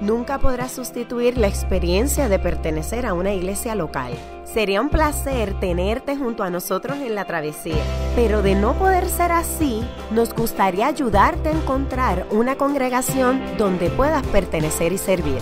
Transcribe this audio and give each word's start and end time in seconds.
nunca 0.00 0.38
podrá 0.38 0.68
sustituir 0.68 1.38
la 1.38 1.48
experiencia 1.48 2.28
de 2.28 2.38
pertenecer 2.38 3.06
a 3.06 3.14
una 3.14 3.32
iglesia 3.32 3.74
local. 3.74 4.12
Sería 4.44 4.80
un 4.80 4.88
placer 4.88 5.58
tenerte 5.60 6.16
junto 6.16 6.42
a 6.42 6.50
nosotros 6.50 6.98
en 6.98 7.14
la 7.14 7.24
travesía, 7.24 7.82
pero 8.16 8.42
de 8.42 8.54
no 8.54 8.74
poder 8.74 9.08
ser 9.08 9.32
así, 9.32 9.82
nos 10.10 10.34
gustaría 10.34 10.86
ayudarte 10.86 11.50
a 11.50 11.52
encontrar 11.52 12.26
una 12.30 12.56
congregación 12.56 13.40
donde 13.58 13.90
puedas 13.90 14.26
pertenecer 14.28 14.92
y 14.92 14.98
servir. 14.98 15.38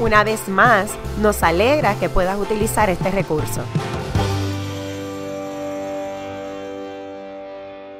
Una 0.00 0.24
vez 0.24 0.48
más, 0.48 0.92
nos 1.20 1.42
alegra 1.42 1.94
que 1.98 2.08
puedas 2.08 2.38
utilizar 2.38 2.90
este 2.90 3.10
recurso. 3.10 3.62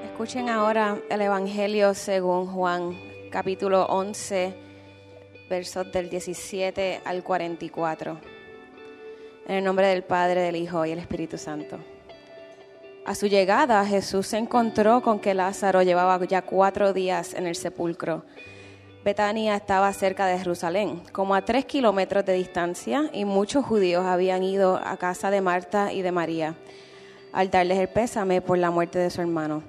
Escuchen 0.05 0.49
ahora 0.49 0.99
el 1.11 1.21
Evangelio 1.21 1.95
según 1.95 2.47
Juan, 2.47 2.99
capítulo 3.31 3.87
11, 3.87 4.68
versos 5.49 5.91
del 5.93 6.11
17 6.11 7.03
al 7.05 7.23
44. 7.23 8.19
En 9.47 9.55
el 9.57 9.65
nombre 9.65 9.87
del 9.87 10.03
Padre, 10.03 10.43
del 10.43 10.57
Hijo 10.57 10.85
y 10.85 10.91
del 10.91 10.99
Espíritu 10.99 11.39
Santo. 11.39 11.79
A 13.07 13.15
su 13.15 13.27
llegada, 13.27 13.85
Jesús 13.87 14.27
se 14.27 14.39
encontró 14.39 15.01
con 15.01 15.19
que 15.19 15.35
Lázaro 15.35 15.83
llevaba 15.83 16.23
ya 16.27 16.43
cuatro 16.43 16.93
días 16.93 17.35
en 17.35 17.47
el 17.47 17.57
sepulcro. 17.57 18.25
Betania 19.05 19.57
estaba 19.57 19.93
cerca 19.93 20.27
de 20.27 20.39
Jerusalén, 20.39 21.03
como 21.13 21.35
a 21.35 21.43
tres 21.43 21.65
kilómetros 21.65 22.27
de 22.27 22.35
distancia, 22.35 23.09
y 23.13 23.25
muchos 23.25 23.65
judíos 23.65 24.05
habían 24.05 24.43
ido 24.43 24.77
a 24.77 24.97
casa 24.99 25.31
de 25.31 25.41
Marta 25.41 25.93
y 25.93 26.03
de 26.03 26.13
María 26.13 26.55
al 27.33 27.51
darles 27.51 27.79
el 27.79 27.89
pésame 27.89 28.41
por 28.41 28.59
la 28.59 28.71
muerte 28.71 28.99
de 28.99 29.11
su 29.11 29.21
hermano. 29.21 29.63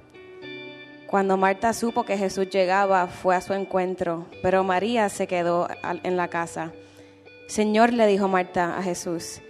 Cuando 1.09 1.37
Marta 1.37 1.73
supo 1.73 2.03
que 2.03 2.19
Jesús 2.19 2.51
llegaba, 2.51 3.07
fue 3.07 3.35
a 3.35 3.41
su 3.41 3.53
encuentro, 3.53 4.27
pero 4.43 4.63
María 4.63 5.09
se 5.09 5.25
quedó 5.25 5.67
en 6.03 6.15
la 6.15 6.27
casa. 6.27 6.71
Señor, 7.47 7.93
le 7.93 8.05
dijo 8.05 8.27
Marta 8.27 8.77
a 8.77 8.83
Jesús, 8.83 9.41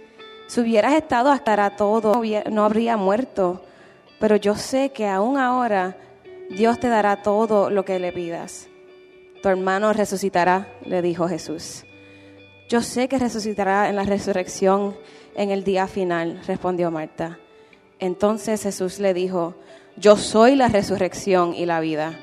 si 0.46 0.60
hubieras 0.62 0.94
estado 0.94 1.30
hasta 1.30 1.76
todo, 1.76 2.22
no 2.50 2.64
habría 2.64 2.96
muerto, 2.96 3.62
pero 4.18 4.36
yo 4.36 4.54
sé 4.54 4.92
que 4.92 5.06
aún 5.06 5.36
ahora 5.36 5.98
Dios 6.48 6.80
te 6.80 6.88
dará 6.88 7.22
todo 7.22 7.68
lo 7.68 7.84
que 7.84 7.98
le 7.98 8.10
pidas. 8.10 8.68
Tu 9.42 9.48
hermano 9.50 9.92
resucitará, 9.92 10.66
le 10.86 11.02
dijo 11.02 11.28
Jesús. 11.28 11.84
Yo 12.70 12.80
sé 12.80 13.06
que 13.06 13.18
resucitará 13.18 13.90
en 13.90 13.96
la 13.96 14.04
resurrección 14.04 14.96
en 15.34 15.50
el 15.50 15.62
día 15.62 15.86
final, 15.86 16.40
respondió 16.46 16.90
Marta. 16.90 17.38
Entonces 17.98 18.62
Jesús 18.62 18.98
le 18.98 19.12
dijo, 19.12 19.56
yo 20.00 20.16
soy 20.16 20.56
la 20.56 20.68
resurrección 20.68 21.54
y 21.54 21.66
la 21.66 21.80
vida. 21.80 22.18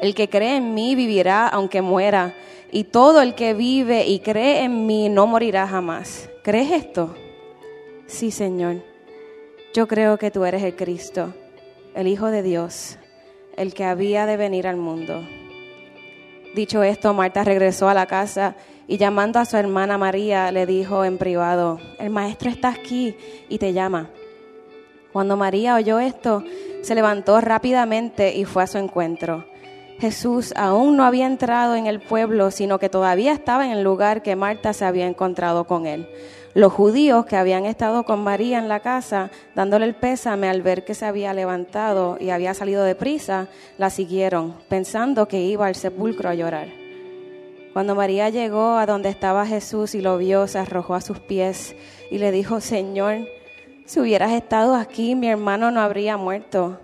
El 0.00 0.14
que 0.14 0.28
cree 0.28 0.56
en 0.56 0.74
mí 0.74 0.94
vivirá 0.94 1.48
aunque 1.48 1.80
muera, 1.80 2.34
y 2.70 2.84
todo 2.84 3.20
el 3.20 3.34
que 3.34 3.54
vive 3.54 4.06
y 4.06 4.20
cree 4.20 4.64
en 4.64 4.86
mí 4.86 5.08
no 5.08 5.26
morirá 5.26 5.66
jamás. 5.66 6.28
¿Crees 6.42 6.70
esto? 6.72 7.14
Sí, 8.06 8.30
Señor. 8.30 8.82
Yo 9.74 9.88
creo 9.88 10.18
que 10.18 10.30
tú 10.30 10.44
eres 10.44 10.62
el 10.62 10.76
Cristo, 10.76 11.34
el 11.94 12.06
Hijo 12.06 12.26
de 12.26 12.42
Dios, 12.42 12.98
el 13.56 13.72
que 13.72 13.84
había 13.84 14.26
de 14.26 14.36
venir 14.36 14.66
al 14.66 14.76
mundo. 14.76 15.22
Dicho 16.54 16.82
esto, 16.82 17.14
Marta 17.14 17.44
regresó 17.44 17.88
a 17.88 17.94
la 17.94 18.06
casa 18.06 18.56
y 18.86 18.98
llamando 18.98 19.38
a 19.38 19.46
su 19.46 19.56
hermana 19.56 19.96
María 19.96 20.52
le 20.52 20.66
dijo 20.66 21.04
en 21.04 21.16
privado, 21.16 21.78
el 21.98 22.10
maestro 22.10 22.50
está 22.50 22.68
aquí 22.68 23.16
y 23.48 23.56
te 23.58 23.72
llama. 23.72 24.10
Cuando 25.12 25.36
María 25.36 25.74
oyó 25.74 25.98
esto, 25.98 26.42
se 26.82 26.94
levantó 26.94 27.40
rápidamente 27.40 28.34
y 28.34 28.44
fue 28.44 28.62
a 28.62 28.66
su 28.66 28.78
encuentro. 28.78 29.44
Jesús 29.98 30.52
aún 30.56 30.96
no 30.96 31.04
había 31.04 31.26
entrado 31.26 31.76
en 31.76 31.86
el 31.86 32.00
pueblo, 32.00 32.50
sino 32.50 32.78
que 32.80 32.88
todavía 32.88 33.32
estaba 33.32 33.66
en 33.66 33.72
el 33.72 33.84
lugar 33.84 34.22
que 34.22 34.34
Marta 34.34 34.72
se 34.72 34.84
había 34.84 35.06
encontrado 35.06 35.64
con 35.64 35.86
él. 35.86 36.08
Los 36.54 36.72
judíos 36.72 37.24
que 37.24 37.36
habían 37.36 37.64
estado 37.66 38.02
con 38.02 38.24
María 38.24 38.58
en 38.58 38.68
la 38.68 38.80
casa, 38.80 39.30
dándole 39.54 39.86
el 39.86 39.94
pésame 39.94 40.48
al 40.48 40.60
ver 40.60 40.84
que 40.84 40.94
se 40.94 41.06
había 41.06 41.32
levantado 41.32 42.16
y 42.20 42.30
había 42.30 42.52
salido 42.52 42.82
de 42.84 42.94
prisa, 42.94 43.46
la 43.78 43.90
siguieron, 43.90 44.54
pensando 44.68 45.28
que 45.28 45.40
iba 45.40 45.66
al 45.66 45.76
sepulcro 45.76 46.28
a 46.28 46.34
llorar. 46.34 46.68
Cuando 47.72 47.94
María 47.94 48.28
llegó 48.28 48.76
a 48.76 48.86
donde 48.86 49.08
estaba 49.08 49.46
Jesús 49.46 49.94
y 49.94 50.02
lo 50.02 50.18
vio, 50.18 50.46
se 50.46 50.58
arrojó 50.58 50.94
a 50.94 51.00
sus 51.00 51.20
pies 51.20 51.74
y 52.10 52.18
le 52.18 52.32
dijo, 52.32 52.60
Señor, 52.60 53.20
si 53.86 54.00
hubieras 54.00 54.32
estado 54.32 54.74
aquí, 54.74 55.14
mi 55.14 55.28
hermano 55.28 55.70
no 55.70 55.80
habría 55.80 56.16
muerto. 56.16 56.78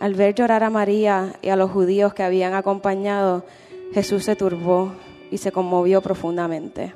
Al 0.00 0.14
ver 0.14 0.34
llorar 0.34 0.64
a 0.64 0.70
María 0.70 1.34
y 1.42 1.48
a 1.48 1.56
los 1.56 1.70
judíos 1.70 2.14
que 2.14 2.22
habían 2.22 2.54
acompañado, 2.54 3.44
Jesús 3.92 4.24
se 4.24 4.36
turbó 4.36 4.92
y 5.30 5.38
se 5.38 5.52
conmovió 5.52 6.02
profundamente. 6.02 6.94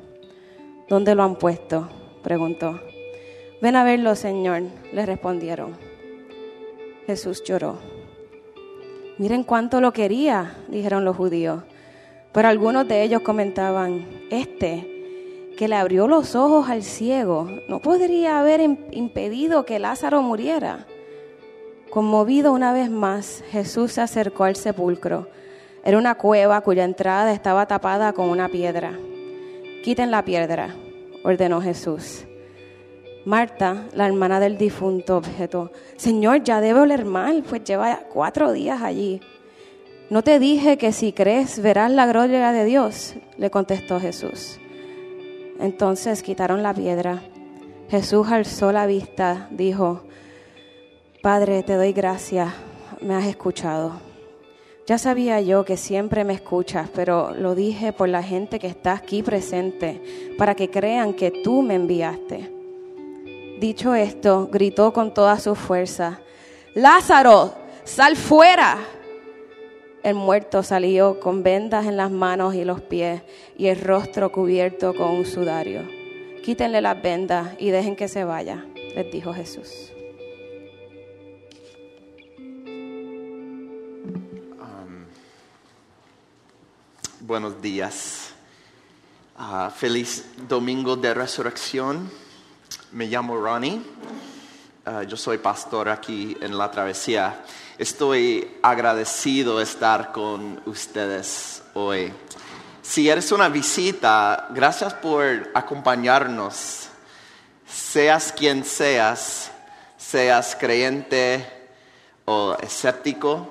¿Dónde 0.89 1.15
lo 1.15 1.23
han 1.23 1.37
puesto? 1.37 1.89
preguntó. 2.23 2.81
Ven 3.61 3.77
a 3.77 3.85
verlo, 3.85 4.15
Señor, 4.15 4.63
le 4.93 5.07
respondieron. 5.07 5.77
Jesús 7.07 7.43
lloró. 7.45 7.79
Miren 9.19 9.43
cuánto 9.43 9.81
lo 9.81 9.93
quería, 9.93 10.57
dijeron 10.69 11.05
los 11.05 11.17
judíos. 11.17 11.63
Pero 12.33 12.49
algunos 12.49 12.87
de 12.87 13.03
ellos 13.03 13.23
comentaban, 13.23 14.07
este 14.31 14.98
que 15.59 15.67
le 15.67 15.75
abrió 15.75 16.07
los 16.07 16.37
ojos 16.37 16.71
al 16.71 16.85
ciego, 16.85 17.51
no 17.67 17.81
podría 17.81 18.39
haber 18.39 18.61
impedido 18.93 19.65
que 19.65 19.81
Lázaro 19.81 20.23
muriera. 20.23 20.87
Conmovido 21.91 22.53
una 22.53 22.73
vez 22.73 22.89
más, 22.89 23.43
Jesús 23.51 23.95
se 23.95 24.01
acercó 24.01 24.45
al 24.45 24.55
sepulcro. 24.55 25.27
Era 25.83 25.99
una 25.99 26.15
cueva 26.15 26.61
cuya 26.61 26.85
entrada 26.85 27.33
estaba 27.33 27.67
tapada 27.67 28.13
con 28.13 28.29
una 28.29 28.49
piedra. 28.49 28.97
Quiten 29.83 30.13
la 30.13 30.25
piedra, 30.25 30.77
ordenó 31.25 31.61
Jesús. 31.61 32.25
Marta, 33.25 33.83
la 33.95 34.07
hermana 34.07 34.39
del 34.39 34.59
difunto, 34.59 35.17
objetó, 35.17 35.73
Señor, 35.97 36.45
ya 36.45 36.61
debe 36.61 36.83
oler 36.83 37.05
mal, 37.05 37.43
pues 37.43 37.65
lleva 37.65 38.03
cuatro 38.13 38.53
días 38.53 38.81
allí. 38.81 39.21
No 40.09 40.23
te 40.23 40.39
dije 40.39 40.79
que 40.79 40.93
si 40.93 41.13
crees 41.13 41.61
verás 41.61 41.91
la 41.91 42.07
gloria 42.07 42.53
de 42.53 42.65
Dios, 42.65 43.17
le 43.39 43.51
contestó 43.51 43.99
Jesús. 43.99 44.61
Entonces 45.59 46.23
quitaron 46.23 46.63
la 46.63 46.75
piedra. 46.75 47.23
Jesús 47.91 48.29
alzó 48.29 48.73
la 48.73 48.87
vista, 48.87 49.49
dijo, 49.51 50.03
Padre, 51.23 51.63
te 51.63 51.75
doy 51.75 51.93
gracias, 51.93 52.53
me 53.01 53.15
has 53.15 53.27
escuchado. 53.27 53.93
Ya 54.87 54.99
sabía 54.99 55.41
yo 55.41 55.65
que 55.65 55.77
siempre 55.77 56.25
me 56.25 56.33
escuchas, 56.33 56.89
pero 56.95 57.35
lo 57.35 57.55
dije 57.55 57.93
por 57.93 58.09
la 58.09 58.23
gente 58.23 58.59
que 58.59 58.69
está 58.69 58.93
aquí 58.93 59.23
presente, 59.23 60.01
para 60.39 60.55
que 60.55 60.71
crean 60.71 61.13
que 61.13 61.31
tú 61.31 61.63
me 61.63 61.75
enviaste. 61.75 62.51
Dicho 63.61 63.95
esto, 63.95 64.49
gritó 64.51 64.93
con 64.93 65.13
toda 65.13 65.39
su 65.39 65.55
fuerza, 65.55 66.21
Lázaro, 66.75 67.55
sal 67.85 68.17
fuera. 68.17 68.79
El 70.03 70.15
muerto 70.15 70.63
salió 70.63 71.19
con 71.19 71.43
vendas 71.43 71.87
en 71.87 71.97
las 71.97 72.11
manos 72.11 72.55
y 72.55 72.65
los 72.65 72.81
pies 72.81 73.23
y 73.57 73.67
el 73.67 73.81
rostro 73.81 74.31
cubierto 74.31 74.95
con 74.95 75.11
un 75.11 75.27
sudario. 75.27 75.83
Quítenle 76.45 76.81
las 76.81 77.03
vendas 77.03 77.51
y 77.59 77.71
dejen 77.71 77.97
que 77.97 78.07
se 78.07 78.25
vaya, 78.25 78.65
les 78.75 79.11
dijo 79.11 79.35
Jesús. 79.35 79.93
Um, 84.61 85.05
buenos 87.21 87.61
días. 87.61 88.33
Ah, 89.37 89.71
feliz 89.75 90.27
domingo 90.49 90.97
de 90.97 91.13
resurrección. 91.13 92.09
Me 92.93 93.07
llamo 93.07 93.37
Ronnie. 93.37 93.83
Ah, 94.87 95.03
yo 95.03 95.17
soy 95.17 95.39
pastor 95.39 95.89
aquí 95.89 96.37
en 96.41 96.57
la 96.57 96.71
travesía. 96.71 97.45
Estoy 97.79 98.59
agradecido 98.61 99.59
de 99.59 99.63
estar 99.63 100.11
con 100.11 100.61
ustedes 100.67 101.63
hoy. 101.75 102.13
Si 102.83 103.09
eres 103.09 103.31
una 103.31 103.49
visita, 103.49 104.49
gracias 104.51 104.95
por 104.95 105.49
acompañarnos. 105.55 106.89
Seas 107.69 108.33
quien 108.33 108.65
seas, 108.65 109.53
seas 109.97 110.57
creyente 110.59 111.69
o 112.25 112.57
escéptico, 112.61 113.47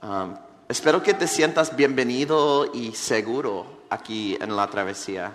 um, 0.00 0.36
espero 0.68 1.02
que 1.02 1.12
te 1.12 1.26
sientas 1.26 1.74
bienvenido 1.74 2.70
y 2.72 2.92
seguro 2.92 3.82
aquí 3.90 4.38
en 4.40 4.54
la 4.54 4.68
travesía. 4.68 5.32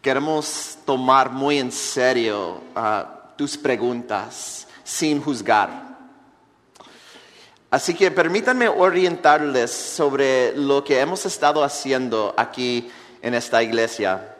Queremos 0.00 0.78
tomar 0.86 1.30
muy 1.30 1.58
en 1.58 1.72
serio 1.72 2.62
uh, 2.74 3.36
tus 3.36 3.58
preguntas 3.58 4.66
sin 4.82 5.20
juzgar. 5.20 5.85
Así 7.70 7.94
que 7.94 8.10
permítanme 8.10 8.68
orientarles 8.68 9.72
sobre 9.72 10.56
lo 10.56 10.84
que 10.84 11.00
hemos 11.00 11.26
estado 11.26 11.64
haciendo 11.64 12.32
aquí 12.36 12.90
en 13.22 13.34
esta 13.34 13.62
iglesia. 13.62 14.36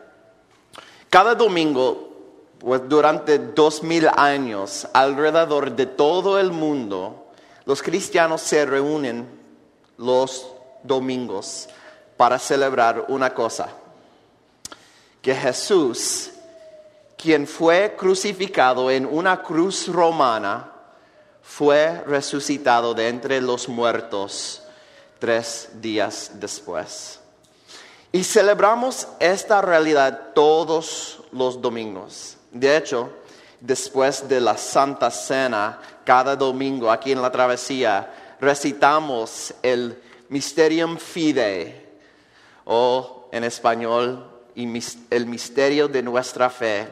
Cada 1.11 1.35
domingo, 1.35 2.13
pues 2.59 2.89
durante 2.89 3.39
dos 3.39 3.83
mil 3.83 4.09
años, 4.17 4.87
alrededor 4.93 5.75
de 5.75 5.87
todo 5.87 6.39
el 6.39 6.53
mundo, 6.53 7.27
los 7.65 7.83
cristianos 7.83 8.43
se 8.43 8.65
reúnen 8.65 9.29
los 9.99 10.47
domingos 10.85 11.69
para 12.17 12.39
celebrar 12.39 13.07
una 13.09 13.35
cosa, 13.35 13.69
que 15.21 15.35
Jesús, 15.35 16.31
quien 17.19 17.47
fue 17.47 17.97
crucificado 17.99 18.91
en 18.91 19.05
una 19.05 19.43
cruz 19.43 19.89
romana, 19.89 20.73
fue 21.47 22.03
resucitado 22.07 22.93
de 22.93 23.09
entre 23.09 23.41
los 23.41 23.69
muertos 23.69 24.63
tres 25.19 25.71
días 25.75 26.33
después. 26.35 27.21
Y 28.13 28.25
celebramos 28.25 29.07
esta 29.21 29.63
realidad 29.63 30.33
todos 30.35 31.21
los 31.33 31.63
domingos. 31.63 32.37
De 32.51 32.77
hecho, 32.77 33.11
después 33.61 34.29
de 34.29 34.41
la 34.41 34.59
Santa 34.59 35.11
Cena, 35.11 35.79
cada 36.05 36.37
domingo 36.37 36.91
aquí 36.91 37.13
en 37.13 37.23
la 37.23 37.31
travesía, 37.31 38.37
recitamos 38.41 39.55
el 39.63 40.03
Mysterium 40.29 40.99
Fidei, 40.99 41.87
o 42.65 43.29
en 43.33 43.45
español, 43.45 44.31
el 44.55 45.27
misterio 45.27 45.89
de 45.89 46.03
nuestra 46.03 46.51
fe, 46.51 46.89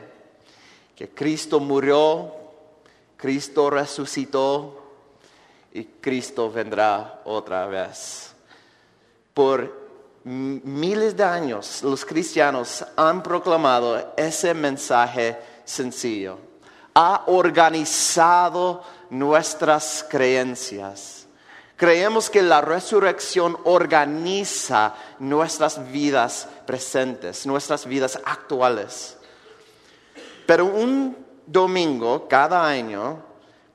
que 0.94 1.08
Cristo 1.08 1.58
murió 1.58 2.43
Cristo 3.24 3.70
resucitó 3.70 4.82
y 5.72 5.84
Cristo 5.84 6.52
vendrá 6.52 7.22
otra 7.24 7.64
vez. 7.64 8.34
Por 9.32 9.72
miles 10.24 11.16
de 11.16 11.24
años 11.24 11.82
los 11.82 12.04
cristianos 12.04 12.84
han 12.94 13.22
proclamado 13.22 14.12
ese 14.18 14.52
mensaje 14.52 15.38
sencillo. 15.64 16.38
Ha 16.92 17.22
organizado 17.28 18.82
nuestras 19.08 20.04
creencias. 20.06 21.26
Creemos 21.76 22.28
que 22.28 22.42
la 22.42 22.60
resurrección 22.60 23.56
organiza 23.64 24.96
nuestras 25.18 25.90
vidas 25.90 26.46
presentes, 26.66 27.46
nuestras 27.46 27.86
vidas 27.86 28.20
actuales. 28.26 29.16
Pero 30.46 30.66
un 30.66 31.23
domingo 31.46 32.26
cada 32.28 32.66
año 32.66 33.22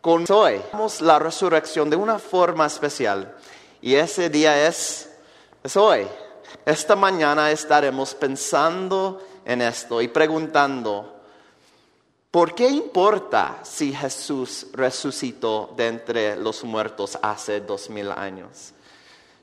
con 0.02 0.26
hoy 0.30 0.62
la 1.02 1.20
resurrección 1.20 1.90
de 1.90 1.96
una 1.96 2.20
forma 2.20 2.66
especial 2.66 3.36
y 3.82 3.96
ese 3.96 4.30
día 4.30 4.68
es, 4.68 5.10
es 5.64 5.78
hoy. 5.78 6.08
Esta 6.66 6.96
mañana 6.96 7.52
estaremos 7.52 8.16
pensando 8.16 9.22
en 9.46 9.62
esto 9.62 10.02
y 10.02 10.08
preguntando, 10.08 11.22
¿por 12.32 12.54
qué 12.54 12.68
importa 12.68 13.60
si 13.64 13.94
Jesús 13.94 14.68
resucitó 14.74 15.74
de 15.78 15.88
entre 15.88 16.36
los 16.36 16.64
muertos 16.64 17.18
hace 17.22 17.62
dos 17.62 17.90
mil 17.90 18.12
años? 18.12 18.74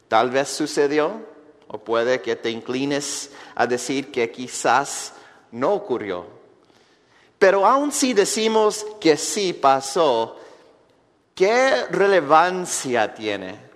Tal 0.08 0.30
vez 0.30 0.48
sucedió 0.48 1.24
o 1.68 1.78
puede 1.78 2.20
que 2.20 2.36
te 2.36 2.50
inclines 2.50 3.30
a 3.54 3.66
decir 3.66 4.12
que 4.12 4.30
quizás 4.30 5.14
no 5.50 5.72
ocurrió. 5.72 6.35
Pero 7.38 7.66
aun 7.66 7.92
si 7.92 8.14
decimos 8.14 8.86
que 9.00 9.16
sí 9.16 9.52
pasó, 9.52 10.36
¿qué 11.34 11.84
relevancia 11.90 13.14
tiene? 13.14 13.66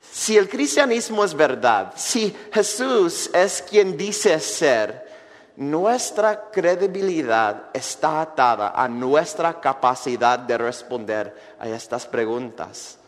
Si 0.00 0.36
el 0.36 0.48
cristianismo 0.48 1.24
es 1.24 1.32
verdad, 1.32 1.94
si 1.96 2.36
Jesús 2.52 3.30
es 3.32 3.62
quien 3.62 3.96
dice 3.96 4.38
ser, 4.40 5.10
nuestra 5.56 6.50
credibilidad 6.50 7.70
está 7.72 8.20
atada 8.20 8.72
a 8.74 8.88
nuestra 8.88 9.58
capacidad 9.60 10.38
de 10.38 10.58
responder 10.58 11.54
a 11.58 11.68
estas 11.68 12.06
preguntas. 12.06 12.98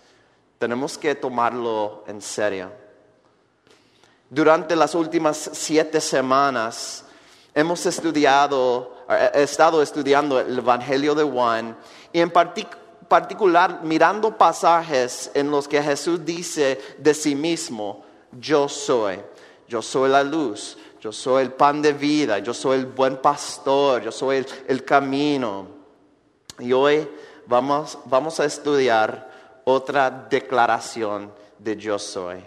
Tenemos 0.59 0.97
que 0.97 1.15
tomarlo 1.15 2.05
en 2.07 2.23
serio. 2.23 2.73
Durante 4.31 4.75
las 4.75 4.95
últimas 4.95 5.51
siete 5.53 6.01
semanas 6.01 7.05
hemos 7.55 7.85
estudiado 7.85 8.94
he 9.09 9.43
estado 9.43 9.83
estudiando 9.83 10.41
el 10.41 10.59
Evangelio 10.59 11.15
de 11.15 11.25
Juan 11.25 11.77
y 12.13 12.21
en 12.21 12.31
particular 12.31 13.81
mirando 13.83 14.37
pasajes 14.37 15.31
en 15.35 15.51
los 15.51 15.69
que 15.69 15.83
Jesús 15.83 16.25
dice 16.25 16.81
de 16.99 17.15
sí 17.15 17.35
mismo, 17.35 18.05
yo 18.33 18.69
soy, 18.69 19.21
yo 19.69 19.83
soy 19.83 20.11
la 20.11 20.23
luz, 20.23 20.77
yo 21.01 21.13
soy 21.13 21.43
el 21.43 21.53
pan 21.53 21.83
de 21.83 21.93
vida, 21.93 22.39
yo 22.39 22.55
soy 22.55 22.79
el 22.79 22.87
buen 22.87 23.19
pastor, 23.19 24.03
yo 24.03 24.11
soy 24.11 24.39
el, 24.39 24.47
el 24.69 24.85
camino. 24.85 25.67
Y 26.59 26.73
hoy 26.73 27.09
vamos, 27.47 27.99
vamos 28.07 28.41
a 28.41 28.45
estudiar 28.45 29.31
otra 29.65 30.11
declaración 30.11 31.33
de 31.59 31.77
yo 31.77 31.99
soy. 31.99 32.43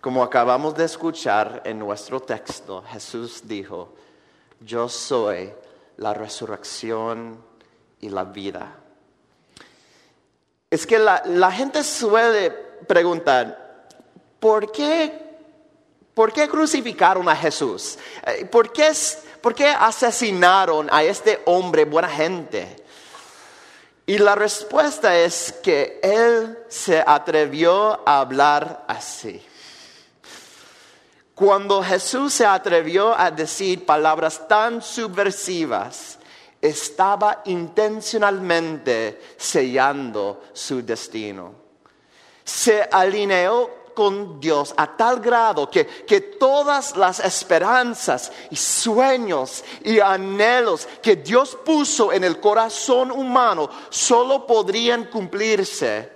Como 0.00 0.22
acabamos 0.22 0.74
de 0.74 0.84
escuchar 0.84 1.62
en 1.64 1.78
nuestro 1.78 2.20
texto, 2.20 2.82
Jesús 2.88 3.42
dijo, 3.44 3.94
yo 4.60 4.88
soy 4.88 5.52
la 6.02 6.12
resurrección 6.12 7.42
y 8.00 8.08
la 8.08 8.24
vida. 8.24 8.76
Es 10.68 10.86
que 10.86 10.98
la, 10.98 11.52
gente 11.52 11.84
suele 11.84 12.50
preguntar, 12.50 13.86
¿por 14.40 14.72
qué, 14.72 15.36
¿por 16.12 16.32
qué 16.32 16.48
crucificaron 16.48 17.28
a 17.28 17.36
Jesús? 17.36 17.98
Eh, 18.26 18.44
¿Por 18.46 18.72
qué, 18.72 18.90
¿Por 19.40 19.54
qué 19.54 19.68
asesinaron 19.68 20.88
a 20.90 21.04
este 21.04 21.40
hombre 21.44 21.84
buena 21.84 22.08
gente? 22.08 22.76
Y 24.04 24.18
la 24.18 24.34
respuesta 24.34 25.16
es 25.16 25.52
que 25.62 26.00
él 26.02 26.58
se 26.68 27.02
atrevió 27.06 28.00
a 28.08 28.20
hablar 28.20 28.84
así. 28.88 29.40
Cuando 31.34 31.82
Jesús 31.82 32.34
se 32.34 32.46
atrevió 32.46 33.18
a 33.18 33.30
decir 33.30 33.86
palabras 33.86 34.46
tan 34.46 34.82
subversivas, 34.82 36.18
estaba 36.60 37.42
intencionalmente 37.46 39.20
sellando 39.36 40.44
su 40.52 40.82
destino. 40.84 41.54
Se 42.44 42.82
alineó 42.82 43.82
con 43.94 44.40
Dios 44.40 44.74
a 44.76 44.96
tal 44.96 45.20
grado 45.20 45.70
que, 45.70 45.86
que, 45.86 46.20
todas 46.20 46.96
las 46.96 47.20
esperanzas 47.20 48.32
y 48.50 48.56
sueños 48.56 49.64
y 49.84 50.00
anhelos 50.00 50.88
que 51.02 51.16
Dios 51.16 51.58
puso 51.64 52.12
en 52.12 52.24
el 52.24 52.40
corazón 52.40 53.10
humano 53.10 53.68
solo 53.90 54.46
podrían 54.46 55.04
cumplirse 55.04 56.10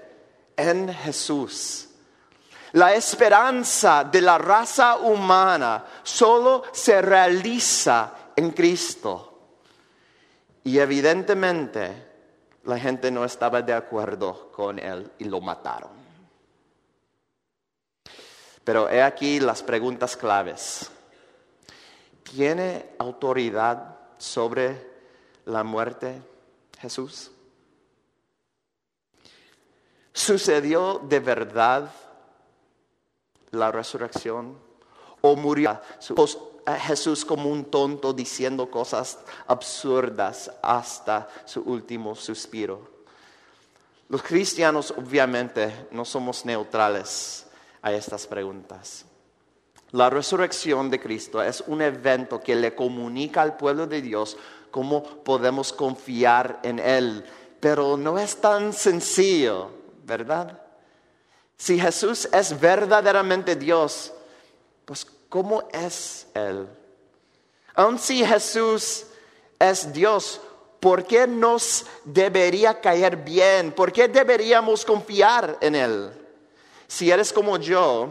en 0.57 0.93
Jesús. 0.93 1.86
La 2.76 2.92
esperanza 2.92 4.04
de 4.04 4.21
la 4.21 4.37
raza 4.37 4.99
humana 4.99 5.83
solo 6.02 6.62
se 6.73 7.00
realiza 7.00 8.33
en 8.37 8.50
Cristo. 8.50 9.38
Y 10.62 10.78
evidentemente 10.78 12.06
la 12.64 12.78
gente 12.78 13.11
no 13.11 13.25
estaba 13.25 13.62
de 13.62 13.73
acuerdo 13.73 14.52
con 14.52 14.78
él 14.78 15.11
y 15.18 15.25
lo 15.25 15.40
mataron. 15.40 15.88
Pero 18.62 18.90
he 18.90 19.02
aquí 19.02 19.40
las 19.40 19.62
preguntas 19.62 20.14
claves. 20.14 20.90
¿Tiene 22.25 22.90
autoridad 22.99 23.97
sobre 24.18 24.87
la 25.47 25.64
muerte 25.64 26.21
Jesús? 26.78 27.30
¿Sucedió 30.12 30.99
de 30.99 31.21
verdad 31.21 31.90
la 33.50 33.73
resurrección? 33.73 34.57
¿O 35.21 35.37
murió 35.37 35.81
Jesús 36.87 37.25
como 37.25 37.50
un 37.50 37.65
tonto 37.67 38.12
diciendo 38.12 38.71
cosas 38.71 39.19
absurdas 39.47 40.50
hasta 40.62 41.29
su 41.45 41.62
último 41.62 42.15
suspiro? 42.15 42.97
Los 44.09 44.23
cristianos 44.23 44.95
obviamente 44.97 45.88
no 45.91 46.05
somos 46.05 46.45
neutrales 46.45 47.47
a 47.83 47.93
estas 47.93 48.26
preguntas. 48.26 49.05
La 49.93 50.11
resurrección 50.11 50.91
de 50.91 51.00
Cristo 51.00 51.43
es 51.43 51.62
un 51.67 51.81
evento 51.83 52.41
que 52.41 52.55
le 52.55 52.75
comunica 52.75 53.43
al 53.43 53.57
pueblo 53.57 53.87
de 53.87 54.03
Dios 54.03 54.37
cómo 54.71 55.03
podemos 55.03 55.73
confiar 55.73 56.61
en 56.62 56.79
Él, 56.79 57.25
pero 57.61 57.97
no 57.97 58.19
es 58.19 58.37
tan 58.41 58.73
sencillo, 58.73 59.71
¿verdad? 60.05 60.66
Si 61.57 61.81
Jesús 61.81 62.29
es 62.33 62.59
verdaderamente 62.59 63.57
Dios, 63.57 64.13
pues 64.85 65.07
¿cómo 65.29 65.69
es 65.73 66.27
Él? 66.35 66.69
Aun 67.75 67.99
si 67.99 68.25
Jesús 68.25 69.07
es 69.59 69.93
Dios, 69.93 70.41
¿Por 70.81 71.05
qué 71.05 71.27
nos 71.27 71.87
debería 72.05 72.81
caer 72.81 73.17
bien? 73.17 73.73
¿Por 73.73 73.93
qué 73.93 74.09
deberíamos 74.09 74.85
confiar 74.85 75.59
en 75.61 75.75
Él? 75.75 76.13
Si 76.87 77.11
eres 77.11 77.33
como 77.33 77.59
yo, 77.59 78.09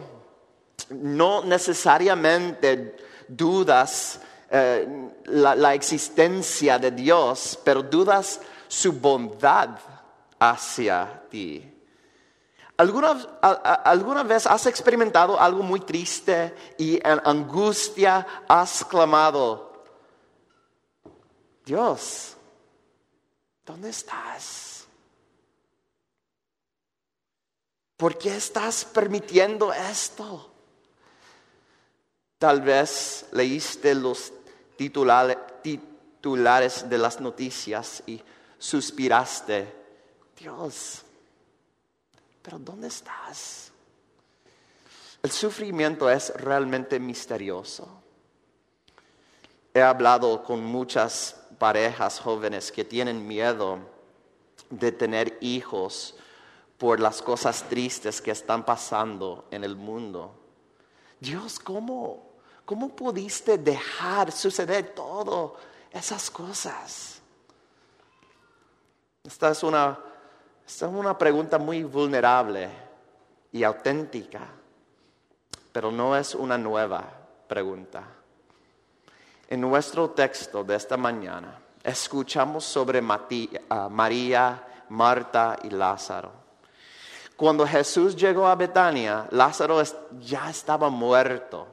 no 0.89 1.43
necesariamente 1.43 2.97
dudas 3.27 4.19
eh, 4.49 4.87
la, 5.25 5.73
existencia 5.73 6.77
de 6.77 6.91
Dios, 6.91 7.57
pero 7.63 7.81
dudas 7.81 8.41
su 8.67 8.91
bondad 8.93 9.69
hacia 10.39 11.23
ti. 11.29 11.71
¿Alguna, 12.77 13.11
¿Alguna, 13.85 14.23
vez 14.23 14.45
has 14.45 14.65
experimentado 14.65 15.39
algo 15.39 15.63
muy 15.63 15.79
triste 15.79 16.53
y 16.77 16.95
en 16.95 17.21
angustia 17.23 18.43
has 18.49 18.83
clamado, 18.83 19.83
Dios, 21.65 22.35
¿dónde 23.65 23.89
estás? 23.89 24.85
¿Por 27.95 28.17
qué 28.17 28.35
estás 28.35 28.83
permitiendo 28.83 29.71
esto? 29.71 30.51
Tal 32.37 32.61
vez 32.61 33.25
leíste 33.31 33.95
los 33.95 34.33
titulares, 34.75 35.37
titulares 35.61 36.89
de 36.89 36.97
las 36.97 37.21
noticias 37.21 38.03
y 38.05 38.21
suspiraste, 38.57 39.73
Dios, 40.37 41.05
pero 42.45 42.59
¿dónde 42.59 42.87
estás? 42.87 43.71
El 45.23 45.31
sufrimiento 45.31 46.07
es 46.07 46.31
realmente 46.35 46.99
misterioso. 46.99 47.89
He 49.73 49.81
hablado 49.81 50.43
con 50.43 50.63
muchas 50.63 51.35
parejas 51.57 52.19
jóvenes 52.19 52.71
que 52.71 52.85
tienen 52.85 53.27
miedo 53.27 53.79
de 54.69 54.91
tener 54.91 55.39
hijos 55.41 56.15
por 56.77 56.99
las 56.99 57.23
cosas 57.23 57.63
tristes 57.67 58.21
que 58.21 58.29
están 58.29 58.63
pasando 58.63 59.47
en 59.49 59.63
el 59.63 59.75
mundo. 59.75 60.31
Dios, 61.19 61.57
¿cómo, 61.57 62.29
cómo 62.63 62.95
pudiste 62.95 63.57
dejar 63.57 64.31
suceder 64.31 64.93
todas 64.93 65.53
esas 65.91 66.29
cosas? 66.29 67.19
Esta 69.23 69.49
es 69.49 69.63
una 69.63 69.97
esta 70.65 70.87
es 70.87 70.93
una 70.93 71.17
pregunta 71.17 71.57
muy 71.57 71.83
vulnerable 71.83 72.69
y 73.51 73.63
auténtica, 73.63 74.41
pero 75.71 75.91
no 75.91 76.15
es 76.15 76.33
una 76.33 76.57
nueva 76.57 77.03
pregunta. 77.47 78.03
En 79.47 79.61
nuestro 79.61 80.09
texto 80.09 80.63
de 80.63 80.75
esta 80.75 80.97
mañana 80.97 81.59
escuchamos 81.83 82.65
sobre 82.65 83.01
ah, 83.69 83.89
María, 83.91 84.63
Marta 84.89 85.57
y 85.63 85.69
Lázaro. 85.69 86.31
Cuando 87.35 87.67
Jesús 87.67 88.15
llegó 88.15 88.47
a 88.47 88.55
Betania, 88.55 89.27
Lázaro 89.31 89.83
ya 90.19 90.49
estaba 90.49 90.89
muerto. 90.89 91.67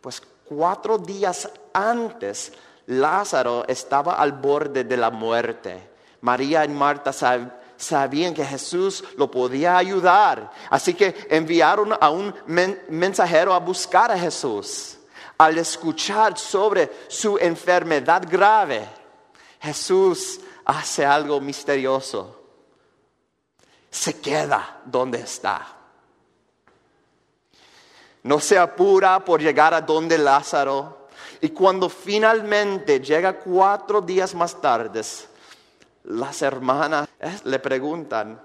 Pues 0.00 0.20
cuatro 0.44 0.98
días 0.98 1.48
antes, 1.72 2.52
Lázaro 2.86 3.64
estaba 3.68 4.16
al 4.16 4.32
borde 4.32 4.84
de 4.84 4.96
la 4.96 5.10
muerte. 5.10 5.88
María 6.20 6.64
y 6.64 6.68
Marta 6.68 7.12
sabían 7.82 8.32
que 8.32 8.44
Jesús 8.44 9.02
lo 9.16 9.30
podía 9.30 9.76
ayudar. 9.76 10.52
Así 10.70 10.94
que 10.94 11.26
enviaron 11.28 11.92
a 12.00 12.10
un 12.10 12.32
mensajero 12.88 13.52
a 13.52 13.58
buscar 13.58 14.12
a 14.12 14.18
Jesús. 14.18 14.98
Al 15.36 15.58
escuchar 15.58 16.38
sobre 16.38 16.90
su 17.08 17.36
enfermedad 17.38 18.22
grave, 18.30 18.86
Jesús 19.60 20.40
hace 20.64 21.04
algo 21.04 21.40
misterioso. 21.40 22.40
Se 23.90 24.20
queda 24.20 24.80
donde 24.84 25.20
está. 25.20 25.66
No 28.22 28.38
se 28.38 28.56
apura 28.56 29.24
por 29.24 29.40
llegar 29.40 29.74
a 29.74 29.80
donde 29.80 30.16
Lázaro. 30.18 31.08
Y 31.40 31.48
cuando 31.48 31.88
finalmente 31.88 33.00
llega 33.00 33.40
cuatro 33.40 34.00
días 34.00 34.32
más 34.34 34.60
tarde, 34.60 35.02
las 36.04 36.42
hermanas 36.42 37.08
le 37.44 37.58
preguntan, 37.60 38.40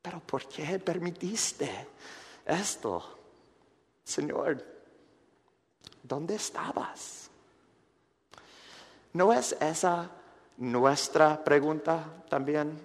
pero 0.00 0.20
¿por 0.20 0.48
qué 0.48 0.78
permitiste 0.78 1.88
esto? 2.46 3.18
Señor, 4.04 4.64
¿dónde 6.02 6.36
estabas? 6.36 7.28
¿No 9.14 9.32
es 9.32 9.56
esa 9.60 10.08
nuestra 10.58 11.42
pregunta 11.42 12.04
también? 12.28 12.78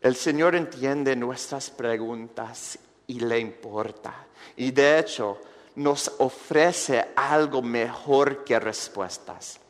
El 0.00 0.16
Señor 0.16 0.56
entiende 0.56 1.14
nuestras 1.14 1.70
preguntas 1.70 2.78
y 3.06 3.20
le 3.20 3.38
importa. 3.38 4.26
Y 4.56 4.70
de 4.72 4.98
hecho 4.98 5.40
nos 5.76 6.08
ofrece 6.18 7.12
algo 7.14 7.62
mejor 7.62 8.44
que 8.44 8.58
respuestas 8.58 9.60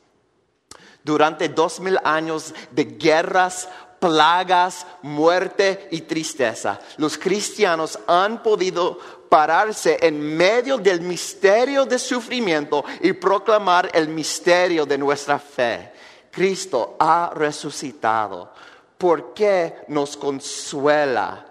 durante 1.04 1.49
dos 1.49 1.80
mil 1.80 1.99
años 2.04 2.54
de 2.71 2.85
guerras, 2.85 3.69
plagas, 3.99 4.87
muerte 5.02 5.88
y 5.90 6.02
tristeza. 6.02 6.80
Los 6.97 7.19
cristianos 7.19 7.99
han 8.07 8.42
podido 8.42 8.99
pararse 9.28 9.99
en 10.00 10.21
medio 10.21 10.76
del 10.76 11.00
misterio 11.02 11.85
de 11.85 11.99
sufrimiento 11.99 12.85
y 13.00 13.12
proclamar 13.12 13.88
el 13.92 14.09
misterio 14.09 14.85
de 14.85 14.99
nuestra 14.99 15.38
fe. 15.38 15.92
Cristo 16.30 16.97
ha 16.99 17.30
resucitado. 17.35 18.52
¿Por 18.99 19.33
qué 19.33 19.85
nos 19.88 20.16
consuela 20.16 21.47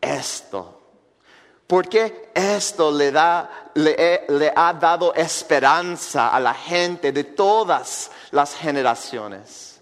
esto? 0.00 0.82
Porque 1.66 2.30
esto 2.34 2.92
le, 2.92 3.10
da, 3.10 3.70
le, 3.74 4.24
le, 4.28 4.52
ha 4.54 4.74
dado 4.74 5.14
esperanza 5.14 6.28
a 6.28 6.38
la 6.38 6.52
gente 6.52 7.10
de 7.10 7.24
todas 7.24 8.10
las 8.34 8.54
generaciones. 8.54 9.80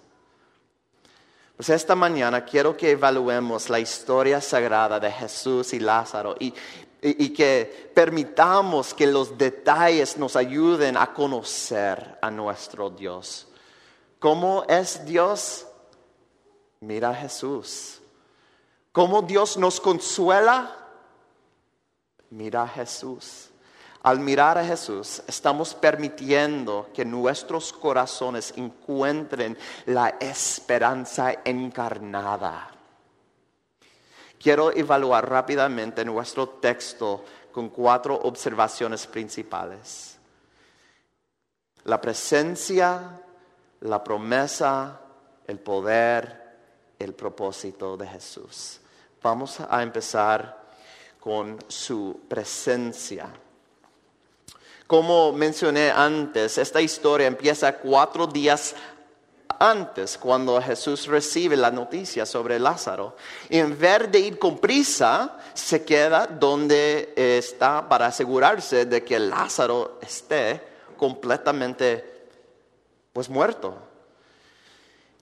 Pues 1.56 1.70
esta 1.70 1.94
mañana 1.94 2.44
quiero 2.44 2.76
que 2.76 2.90
evaluemos 2.90 3.70
la 3.70 3.80
historia 3.80 4.40
sagrada 4.42 5.00
de 5.00 5.10
Jesús 5.10 5.72
y 5.72 5.80
Lázaro 5.80 6.36
y, 6.38 6.52
que 7.30 7.90
permitamos 7.94 8.92
que 8.94 9.06
los 9.06 9.36
detalles 9.38 10.18
nos 10.18 10.36
ayuden 10.36 10.96
a 10.96 11.14
conocer 11.14 12.18
a 12.20 12.30
nuestro 12.30 12.90
Dios. 12.90 13.48
¿Cómo 14.18 14.64
es 14.68 15.04
Dios? 15.04 15.66
Mira 16.80 17.10
a 17.10 17.14
Jesús. 17.14 18.00
¿Cómo 18.92 19.22
Dios 19.22 19.56
nos 19.56 19.80
consuela? 19.80 20.76
Mira 22.28 22.64
a 22.64 22.68
Jesús. 22.68 23.51
Al 24.02 24.18
mirar 24.18 24.58
a 24.58 24.64
Jesús, 24.64 25.22
estamos 25.28 25.74
permitiendo 25.74 26.90
que 26.92 27.04
nuestros 27.04 27.72
corazones 27.72 28.52
encuentren 28.56 29.56
la 29.86 30.16
esperanza 30.18 31.34
encarnada. 31.44 32.68
Quiero 34.40 34.72
evaluar 34.74 35.30
rápidamente 35.30 36.04
nuestro 36.04 36.48
texto 36.48 37.24
con 37.52 37.68
cuatro 37.68 38.16
observaciones 38.16 39.06
principales. 39.06 40.18
La 41.84 42.00
presencia, 42.00 43.20
la 43.82 44.02
promesa, 44.02 45.00
el 45.46 45.60
poder, 45.60 46.56
el 46.98 47.14
propósito 47.14 47.96
de 47.96 48.08
Jesús. 48.08 48.80
Vamos 49.22 49.60
a 49.60 49.80
empezar 49.80 50.60
con 51.20 51.56
su 51.68 52.22
presencia. 52.28 53.28
Como 54.92 55.32
mencioné 55.32 55.90
antes, 55.90 56.58
esta 56.58 56.78
historia 56.82 57.26
empieza 57.26 57.78
cuatro 57.78 58.26
días 58.26 58.74
antes, 59.58 60.18
cuando 60.18 60.60
Jesús 60.60 61.06
recibe 61.06 61.56
la 61.56 61.70
noticia 61.70 62.26
sobre 62.26 62.58
Lázaro. 62.58 63.16
Y 63.48 63.56
en 63.56 63.78
vez 63.78 64.12
de 64.12 64.18
ir 64.18 64.38
con 64.38 64.58
prisa, 64.58 65.38
se 65.54 65.82
queda 65.82 66.26
donde 66.26 67.14
está 67.16 67.88
para 67.88 68.08
asegurarse 68.08 68.84
de 68.84 69.02
que 69.02 69.18
Lázaro 69.18 69.98
esté 70.02 70.60
completamente 70.98 72.26
pues 73.14 73.30
muerto. 73.30 73.74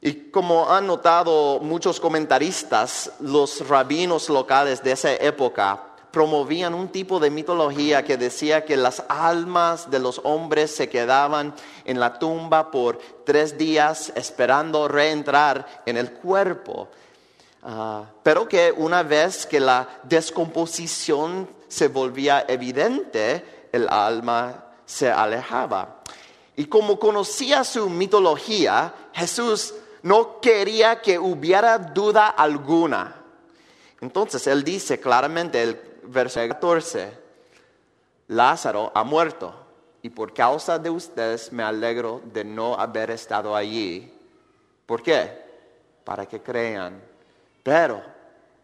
Y 0.01 0.33
como 0.33 0.69
han 0.69 0.89
notado 0.89 1.61
muchos 1.61 2.01
comentaristas, 2.01 3.13
los 3.21 3.69
rabinos 3.69 4.31
locales 4.31 4.83
de 4.83 4.91
esa 4.91 5.13
época 5.13 5.90
promovían 6.11 6.75
un 6.75 6.89
tipo 6.89 7.21
de 7.21 7.31
mitología 7.31 8.05
que 8.05 8.17
decía 8.17 8.65
que 8.65 8.77
las 8.77 9.05
almas 9.09 9.91
de 9.91 9.99
los 9.99 10.21
hombres 10.25 10.75
se 10.75 10.89
quedaban 10.89 11.55
en 11.85 12.01
la 12.01 12.19
tumba 12.19 12.71
por 12.71 12.99
tres 13.25 13.57
días 13.57 14.13
esperando 14.17 14.89
reentrar 14.89 15.83
en 15.87 15.97
el 15.97 16.13
cuerpo. 16.13 16.89
Ah, 17.63 18.05
pero 18.23 18.49
que 18.49 18.73
una 18.77 19.03
vez 19.03 19.47
que 19.47 19.61
la 19.61 19.89
descomposición 20.05 21.49
se 21.69 21.89
volvía 21.89 22.45
evidente, 22.49 23.69
el 23.73 23.89
alma 23.89 24.65
se 24.87 25.11
alejaba. 25.11 26.01
Y 26.57 26.67
como 26.67 26.99
conocía 26.99 27.65
su 27.65 27.89
mitología, 27.89 28.93
Jesús 29.13 29.75
no 30.03 30.41
quería 30.41 31.01
que 31.01 31.19
hubiera 31.19 31.79
duda 31.79 32.29
alguna. 32.29 33.17
Entonces 34.01 34.47
él 34.47 34.65
dice 34.65 34.99
claramente, 34.99 35.63
el 35.63 35.90
verso 36.11 36.41
14, 36.47 37.13
Lázaro 38.29 38.93
ha 38.95 39.05
muerto 39.05 39.55
y 40.03 40.11
por 40.11 40.33
causa 40.33 40.79
de 40.79 40.91
ustedes 40.91 41.53
me 41.53 41.63
alegro 41.63 42.23
de 42.25 42.45
no 42.45 42.75
haber 42.75 43.11
estado 43.11 43.55
allí. 43.55 44.13
¿Por 44.87 45.03
qué? 45.03 45.31
Para 46.05 46.27
que 46.27 46.41
crean. 46.41 47.01
Pero 47.63 48.03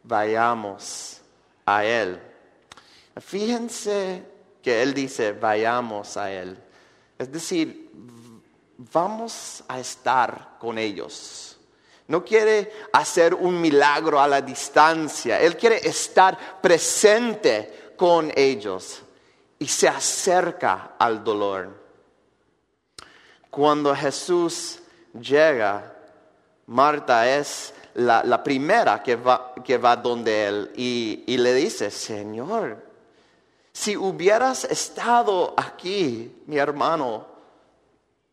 vayamos 0.02 1.20
a 1.64 1.84
Él. 1.84 2.20
Fíjense 3.20 4.22
que 4.62 4.82
Él 4.82 4.94
dice, 4.94 5.32
vayamos 5.32 6.16
a 6.16 6.30
Él. 6.32 6.58
Es 7.18 7.30
decir, 7.30 7.90
vamos 8.78 9.62
a 9.68 9.78
estar 9.78 10.56
con 10.58 10.78
ellos. 10.78 11.45
No 12.08 12.24
quiere 12.24 12.70
hacer 12.92 13.34
un 13.34 13.60
milagro 13.60 14.20
a 14.20 14.28
la 14.28 14.40
distancia. 14.40 15.40
Él 15.40 15.56
quiere 15.56 15.76
estar 15.76 16.60
presente 16.60 17.92
con 17.96 18.32
ellos 18.36 19.02
y 19.58 19.66
se 19.66 19.88
acerca 19.88 20.92
al 20.98 21.24
dolor. 21.24 21.70
Cuando 23.50 23.94
Jesús 23.94 24.80
llega, 25.18 25.94
Marta 26.66 27.28
es 27.36 27.74
la, 27.94 28.42
primera 28.44 29.02
que 29.02 29.16
va, 29.16 29.54
que 29.64 29.78
va 29.78 29.96
donde 29.96 30.46
él 30.46 30.72
y, 30.76 31.24
y 31.26 31.38
le 31.38 31.54
dice, 31.54 31.90
Señor, 31.90 32.84
si 33.72 33.96
hubieras 33.96 34.64
estado 34.64 35.54
aquí, 35.56 36.42
mi 36.46 36.58
hermano, 36.58 37.26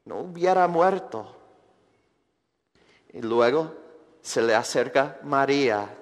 no 0.06 0.20
hubiera 0.20 0.68
muerto. 0.68 1.33
Y 3.14 3.22
luego 3.22 3.74
se 4.22 4.42
le 4.42 4.56
acerca 4.56 5.20
María 5.24 5.98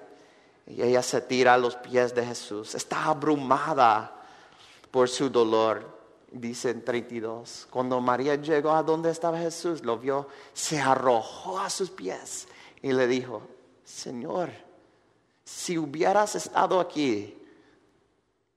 y 0.66 0.82
ella 0.82 1.02
se 1.02 1.20
tira 1.20 1.54
a 1.54 1.58
los 1.58 1.76
pies 1.76 2.14
de 2.14 2.24
Jesús. 2.24 2.74
Está 2.74 3.06
abrumada 3.06 4.22
por 4.90 5.08
su 5.08 5.28
dolor. 5.28 6.00
Dice 6.30 6.70
en 6.70 6.82
32, 6.82 7.66
cuando 7.68 8.00
María 8.00 8.36
llegó 8.36 8.70
a 8.72 8.82
donde 8.82 9.10
estaba 9.10 9.38
Jesús, 9.38 9.82
lo 9.82 9.98
vio, 9.98 10.28
se 10.54 10.80
arrojó 10.80 11.58
a 11.58 11.68
sus 11.68 11.90
pies 11.90 12.48
y 12.80 12.90
le 12.90 13.06
dijo, 13.06 13.42
Señor, 13.84 14.50
si 15.44 15.76
hubieras 15.76 16.34
estado 16.34 16.80
aquí, 16.80 17.38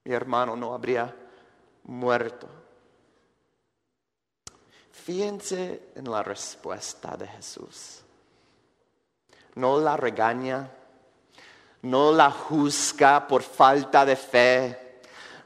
mi 0.06 0.14
hermano 0.14 0.56
no 0.56 0.74
habría 0.74 1.14
muerto. 1.84 2.48
Fíjense 4.94 5.90
en 5.96 6.10
la 6.10 6.24
respuesta 6.24 7.18
de 7.18 7.28
Jesús. 7.28 8.05
No 9.56 9.80
la 9.80 9.96
regaña, 9.98 10.70
no 11.84 12.12
la 12.12 12.32
juzga 12.32 13.28
por 13.28 13.42
falta 13.42 14.06
de 14.06 14.16
fe, 14.16 15.00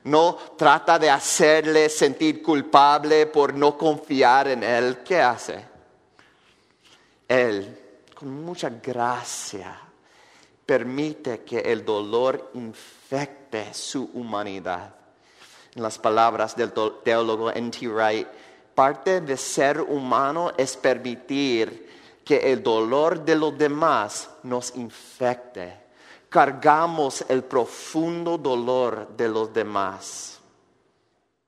no 0.06 0.36
trata 0.58 0.98
de 0.98 1.10
hacerle 1.10 1.89
sentir 1.89 2.42
culpable 2.42 3.28
por 3.28 3.54
no 3.54 3.78
confiar 3.78 4.48
en 4.48 4.63
Él. 4.63 5.00
¿Qué 5.04 5.22
hace? 5.22 5.66
Él, 7.28 7.78
con 8.16 8.44
mucha 8.44 8.70
gracia, 8.70 9.78
permite 10.66 11.44
que 11.44 11.60
el 11.60 11.84
dolor 11.86 12.51
infecte 12.54 13.74
su 13.74 14.10
humanidad. 14.13 14.96
En 15.75 15.84
las 15.84 16.00
palabras 16.00 16.56
del 16.56 16.72
teólogo 17.04 17.51
N.T. 17.51 17.88
Wright, 17.88 18.28
parte 18.74 19.22
de 19.22 19.38
ser 19.38 19.82
humano 19.82 20.51
es 20.58 20.75
permitir 20.78 21.88
que 22.30 22.54
el 22.54 22.62
dolor 22.62 23.26
de 23.26 23.36
los 23.36 23.58
demás 23.58 24.30
nos 24.44 24.76
infecte 24.76 25.90
cargamos 26.30 27.26
el 27.28 27.44
profundo 27.44 28.38
dolor 28.38 29.08
de 29.18 29.28
los 29.28 29.52
demás. 29.52 30.40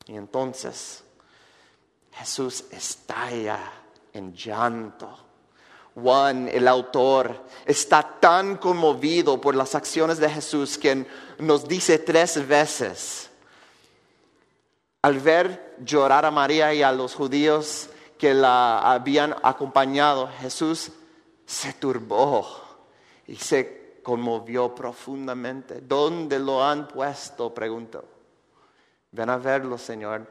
Y 0.07 0.15
entonces 0.15 1.03
Jesús 2.13 2.65
estalla 2.71 3.59
en 4.11 4.33
llanto. 4.33 5.19
Juan, 5.93 6.47
el 6.47 6.67
autor, 6.67 7.45
está 7.63 8.01
tan 8.19 8.57
conmovido 8.57 9.39
por 9.39 9.53
las 9.53 9.75
acciones 9.75 10.17
de 10.17 10.31
Jesús 10.31 10.79
que 10.79 11.05
nos 11.37 11.67
dice 11.67 11.99
tres 11.99 12.47
veces, 12.47 13.29
al 15.03 15.19
ver 15.19 15.75
llorar 15.83 16.25
a 16.25 16.31
María 16.31 16.73
y 16.73 16.81
a 16.81 16.91
los 16.91 17.13
judíos 17.13 17.87
que 18.21 18.35
la 18.35 18.93
habían 18.93 19.35
acompañado, 19.41 20.27
Jesús 20.27 20.91
se 21.43 21.73
turbó 21.73 22.45
y 23.25 23.35
se 23.35 23.99
conmovió 24.03 24.75
profundamente. 24.75 25.81
¿Dónde 25.81 26.37
lo 26.37 26.63
han 26.63 26.87
puesto? 26.87 27.51
preguntó. 27.51 28.05
Ven 29.09 29.27
a 29.27 29.37
verlo, 29.37 29.75
Señor. 29.75 30.27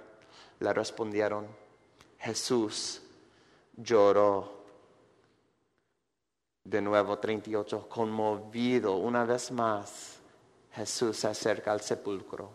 Le 0.61 0.72
respondieron. 0.72 1.48
Jesús 2.16 3.03
lloró. 3.76 4.62
De 6.62 6.81
nuevo, 6.81 7.18
38, 7.18 7.88
conmovido 7.88 8.98
una 8.98 9.24
vez 9.24 9.50
más. 9.50 10.20
Jesús 10.70 11.16
se 11.16 11.26
acerca 11.26 11.72
al 11.72 11.81
sepulcro. 11.81 12.53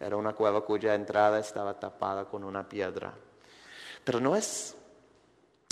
Era 0.00 0.16
una 0.16 0.32
cueva 0.32 0.62
cuya 0.62 0.96
entrada 0.96 1.38
estaba 1.38 1.78
tapada 1.78 2.24
con 2.24 2.42
una 2.42 2.68
piedra. 2.68 3.14
Pero 4.04 4.20
no 4.20 4.36
es 4.36 4.74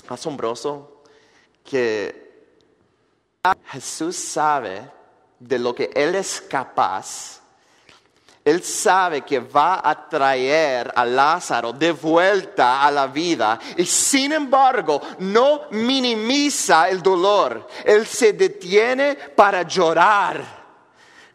asombroso 0.09 1.03
que 1.65 2.23
Jesús 3.67 4.17
sabe 4.17 4.91
de 5.39 5.59
lo 5.59 5.75
que 5.75 5.91
Él 5.95 6.15
es 6.15 6.41
capaz. 6.41 7.41
Él 8.45 8.63
sabe 8.63 9.23
que 9.23 9.39
va 9.39 9.81
a 9.89 10.09
traer 10.09 10.93
a 10.97 11.05
Lázaro 11.05 11.73
de 11.73 11.93
vuelta 11.93 12.85
a 12.85 12.91
la 12.91 13.07
vida 13.07 13.59
y 13.77 13.87
sin 13.87 14.33
embargo 14.33 15.01
no 15.21 15.69
minimiza 15.71 16.89
el 16.89 17.01
dolor. 17.03 17.69
Él 17.85 18.05
se 18.05 18.33
detiene 18.33 19.15
para 19.15 19.63
llorar 19.63 20.43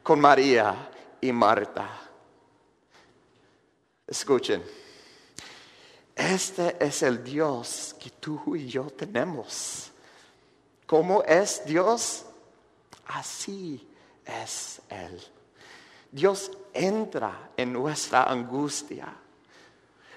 con 0.04 0.20
María 0.20 0.90
y 1.22 1.32
Marta. 1.32 1.88
Escuchen, 4.06 4.64
este 6.18 6.76
es 6.80 7.04
el 7.04 7.24
Dios 7.24 7.96
que 8.00 8.10
tú 8.10 8.56
y 8.56 8.68
yo 8.68 8.86
tenemos. 8.86 9.92
¿Cómo 10.88 11.22
es 11.24 11.64
Dios? 11.64 12.26
Así 13.06 13.88
es 14.26 14.82
Él. 14.90 15.22
Dios 16.12 16.52
entra 16.74 17.52
en 17.56 17.72
nuestra 17.72 18.24
angustia. 18.24 19.14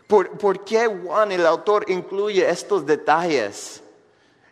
¿Por, 0.06 0.64
qué 0.64 0.86
Juan, 0.86 1.30
el 1.32 1.46
autor, 1.46 1.84
incluye 1.88 2.48
estos 2.48 2.84
detalles? 2.86 3.82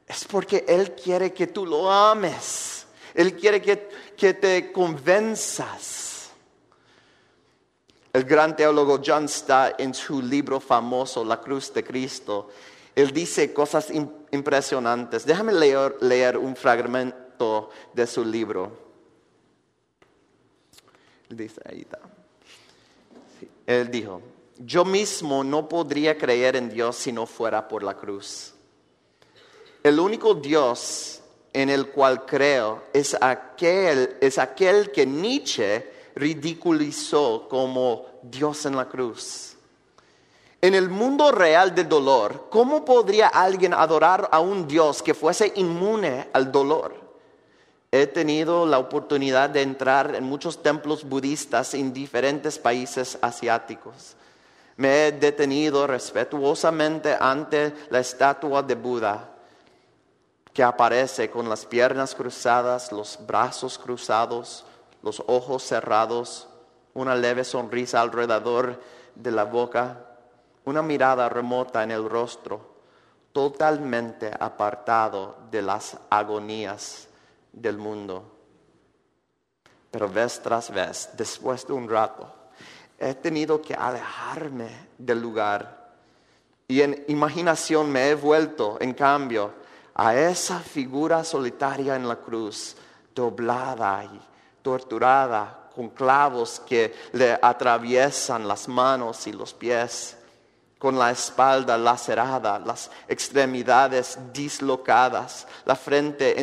Es 0.07 0.25
porque 0.27 0.65
Él 0.69 0.93
quiere 0.93 1.33
que 1.33 1.47
tú 1.49 1.67
lo 1.67 1.91
ames. 1.91 2.87
Él 3.15 3.35
quiere 3.35 3.61
que, 3.61 3.89
que 4.17 4.35
te 4.35 4.71
convenzas. 4.71 6.08
El 8.13 8.25
gran 8.25 8.57
teólogo 8.57 9.01
John 9.05 9.29
Stott, 9.29 9.79
en 9.79 9.93
su 9.95 10.23
libro 10.23 10.61
famoso, 10.61 11.25
La 11.25 11.41
Cruz 11.41 11.73
de 11.73 11.85
Cristo, 11.85 12.49
él 12.99 13.13
dice 13.13 13.53
cosas 13.53 13.93
impresionantes. 13.93 15.25
Déjame 15.25 15.53
leer, 15.53 16.37
un 16.37 16.57
fragmento 16.57 17.71
de 17.95 18.07
su 18.09 18.25
libro. 18.25 18.73
Dice 21.29 21.61
ahí 21.65 21.87
Él 23.65 23.89
dijo, 23.89 24.21
yo 24.59 24.85
mismo 24.85 25.45
no 25.45 25.69
podría 25.69 26.19
creer 26.19 26.57
en 26.57 26.71
Dios 26.71 26.97
si 26.97 27.13
no 27.13 27.25
fuera 27.25 27.69
por 27.69 27.85
la 27.85 27.97
cruz. 27.97 28.53
El 29.85 30.01
único 30.01 30.35
Dios 30.35 31.21
en 31.53 31.71
el 31.71 31.91
cual 31.91 32.27
creo 32.27 32.83
es 32.93 33.17
aquel, 33.21 34.17
es 34.21 34.39
aquel 34.39 34.91
que 34.91 35.07
Nietzsche 35.07 35.98
ridiculizó 36.15 37.49
como 37.49 38.07
Dios 38.23 38.67
en 38.67 38.77
la 38.77 38.89
cruz. 38.89 39.57
En 40.61 40.75
el 40.75 40.89
mundo 40.89 41.31
real 41.31 41.75
del 41.75 41.89
dolor, 41.89 42.47
¿cómo 42.51 42.85
podría 42.85 43.29
alguien 43.29 43.73
adorar 43.73 44.29
a 44.33 44.41
un 44.41 44.67
Dios 44.67 45.03
que 45.03 45.15
fuese 45.15 45.53
inmune 45.55 46.29
al 46.33 46.51
dolor? 46.51 46.95
He 47.93 48.07
tenido 48.07 48.67
la 48.67 48.79
oportunidad 48.79 49.51
de 49.51 49.63
entrar 49.63 50.15
en 50.17 50.25
muchos 50.25 50.63
templos 50.63 51.05
budistas 51.05 51.75
en 51.75 51.93
diferentes 51.93 52.59
países 52.59 53.17
asiáticos. 53.23 54.17
Me 54.77 55.07
he 55.07 55.13
detenido 55.13 55.87
respetuosamente 55.87 57.17
ante 57.19 57.73
la 57.91 58.01
estatua 58.01 58.63
de 58.63 58.75
Buda, 58.75 59.29
que 60.53 60.63
aparece 60.63 61.31
con 61.31 61.49
las 61.49 61.65
piernas 61.65 62.15
cruzadas, 62.15 62.91
los 62.91 63.19
brazos 63.27 63.79
cruzados, 63.79 64.65
los 65.03 65.23
ojos 65.27 65.63
cerrados, 65.63 66.49
una 66.95 67.15
leve 67.15 67.45
sonrisa 67.45 68.01
alrededor 68.01 68.81
de 69.15 69.31
la 69.31 69.45
boca 69.45 70.05
una 70.69 70.83
mirada 70.83 71.31
remota 71.31 71.83
en 71.83 71.91
el 71.91 72.09
rostro, 72.09 72.61
totalmente 73.33 74.31
apartado 74.39 75.37
de 75.51 75.63
las 75.63 75.97
agonías 76.11 77.09
del 77.51 77.79
mundo. 77.79 78.23
Pero 79.91 80.11
vez 80.11 80.43
tras 80.43 80.71
vez, 80.71 81.09
después 81.15 81.67
de 81.67 81.73
un 81.73 81.89
rato, 81.89 82.31
he 82.99 83.15
tenido 83.15 83.63
que 83.63 83.75
alejarme 83.75 84.69
del 84.99 85.23
lugar 85.23 85.89
y 86.67 86.83
en 86.83 87.03
imaginación 87.09 87.91
me 87.91 88.11
he 88.11 88.15
vuelto, 88.15 88.77
en 88.79 88.93
cambio, 88.93 89.55
a 89.95 90.15
esa 90.15 90.61
figura 90.61 91.25
solitaria 91.25 91.97
en 91.97 92.07
la 92.07 92.17
cruz, 92.17 92.77
doblada 93.15 94.05
y 94.05 94.21
torturada 94.63 95.69
con 95.75 95.91
clavos 95.91 96.61
que 96.67 96.95
le 97.13 97.39
atraviesan 97.41 98.49
las 98.49 98.67
manos 98.69 99.27
y 99.27 99.33
los 99.33 99.55
pies, 99.55 100.17
con 100.79 100.99
la 100.99 101.11
espalda 101.11 101.77
lacerada, 101.77 102.59
las 102.59 102.91
extremidades 103.09 104.19
dislocadas, 104.33 105.47
la 105.65 105.75
frente 105.75 106.37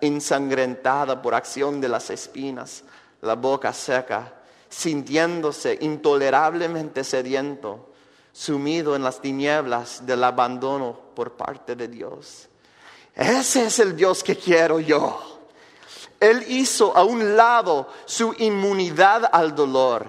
ensangrentada 0.00 1.20
por 1.20 1.34
acción 1.34 1.80
de 1.80 1.88
las 1.88 2.10
espinas, 2.10 2.84
la 3.22 3.34
boca 3.34 3.72
seca, 3.72 4.34
sintiéndose 4.68 5.78
intolerablemente 5.80 7.04
sediento, 7.04 7.90
sumido 8.32 8.96
en 8.96 9.02
las 9.02 9.20
tinieblas 9.20 10.04
del 10.04 10.24
abandono 10.24 10.98
por 11.14 11.32
parte 11.32 11.76
de 11.76 11.88
Dios. 11.88 12.48
Ese 13.14 13.66
es 13.66 13.78
el 13.78 13.94
Dios 13.94 14.22
que 14.22 14.36
quiero 14.36 14.80
yo. 14.80 15.31
Él 16.22 16.44
hizo 16.46 16.96
a 16.96 17.02
un 17.02 17.36
lado 17.36 17.88
su 18.04 18.32
inmunidad 18.38 19.28
al 19.32 19.56
dolor 19.56 20.06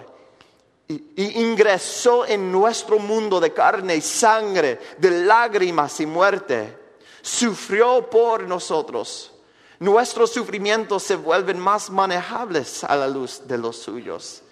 y, 0.88 1.42
ingresó 1.42 2.24
en 2.28 2.52
nuestro 2.52 3.00
mundo 3.00 3.40
de 3.40 3.52
carne 3.52 3.96
y 3.96 4.02
sangre, 4.02 4.80
de 5.00 5.10
lágrimas 5.26 6.00
y 6.02 6.06
muerte. 6.06 6.78
Sufrió 7.24 8.08
por 8.12 8.44
nosotros. 8.44 9.32
Nuestros 9.80 10.32
sufrimientos 10.32 11.02
se 11.02 11.16
vuelven 11.16 11.58
más 11.58 11.90
manejables 11.90 12.84
a 12.84 12.96
la 12.96 13.08
luz 13.08 13.48
de 13.48 13.58
los 13.58 13.78
suyos. 13.78 14.44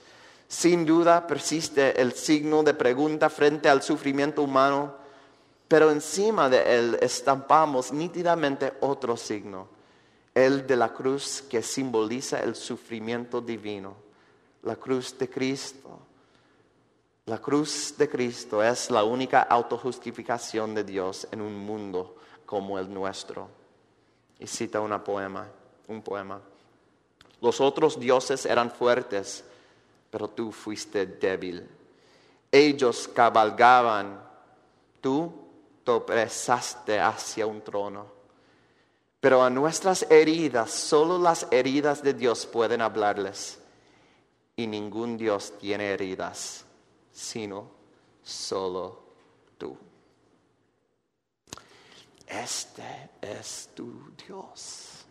Sin 0.47 0.84
duda 0.84 1.28
persiste 1.28 2.02
el 2.02 2.13
signo 2.13 2.63
de 2.63 2.74
pregunta 2.74 3.30
frente 3.30 3.69
al 3.69 3.84
sufrimiento 3.84 4.41
humano, 4.41 4.95
pero 5.67 5.91
encima 5.91 6.50
de 6.50 6.80
él 6.80 6.97
estampamos 7.02 7.91
nítidamente 7.91 8.74
otro 8.80 9.15
signo 9.15 9.80
el 10.33 10.65
de 10.65 10.75
la 10.75 10.93
cruz 10.93 11.41
que 11.41 11.61
simboliza 11.61 12.39
el 12.39 12.55
sufrimiento 12.55 13.41
divino, 13.41 13.95
la 14.63 14.75
cruz 14.75 15.17
de 15.17 15.29
Cristo. 15.29 15.99
La 17.25 17.37
cruz 17.37 17.95
de 17.97 18.09
Cristo 18.09 18.63
es 18.63 18.89
la 18.89 19.03
única 19.03 19.43
autojustificación 19.43 20.73
de 20.73 20.83
Dios 20.83 21.27
en 21.31 21.41
un 21.41 21.55
mundo 21.55 22.15
como 22.45 22.79
el 22.79 22.91
nuestro. 22.91 23.47
Y 24.39 24.47
cita 24.47 24.81
una 24.81 25.03
poema, 25.03 25.47
un 25.87 26.01
poema. 26.01 26.41
Los 27.39 27.61
otros 27.61 27.99
dioses 27.99 28.45
eran 28.45 28.71
fuertes, 28.71 29.43
pero 30.09 30.27
tú 30.27 30.51
fuiste 30.51 31.05
débil. 31.05 31.67
Ellos 32.51 33.07
cabalgaban, 33.07 34.21
tú 34.99 35.31
te 35.83 36.99
hacia 36.99 37.45
un 37.45 37.61
trono. 37.61 38.20
Pero 39.21 39.43
a 39.43 39.51
nuestras 39.51 40.07
heridas, 40.10 40.71
solo 40.71 41.19
las 41.19 41.45
heridas 41.51 42.01
de 42.01 42.15
Dios 42.15 42.47
pueden 42.47 42.81
hablarles. 42.81 43.60
Y 44.55 44.65
ningún 44.65 45.15
Dios 45.15 45.53
tiene 45.60 45.91
heridas, 45.91 46.65
sino 47.13 47.69
solo 48.23 49.03
tú. 49.60 49.77
Este 52.25 53.12
es 53.21 53.69
tu 53.75 54.12
Dios. 54.27 55.05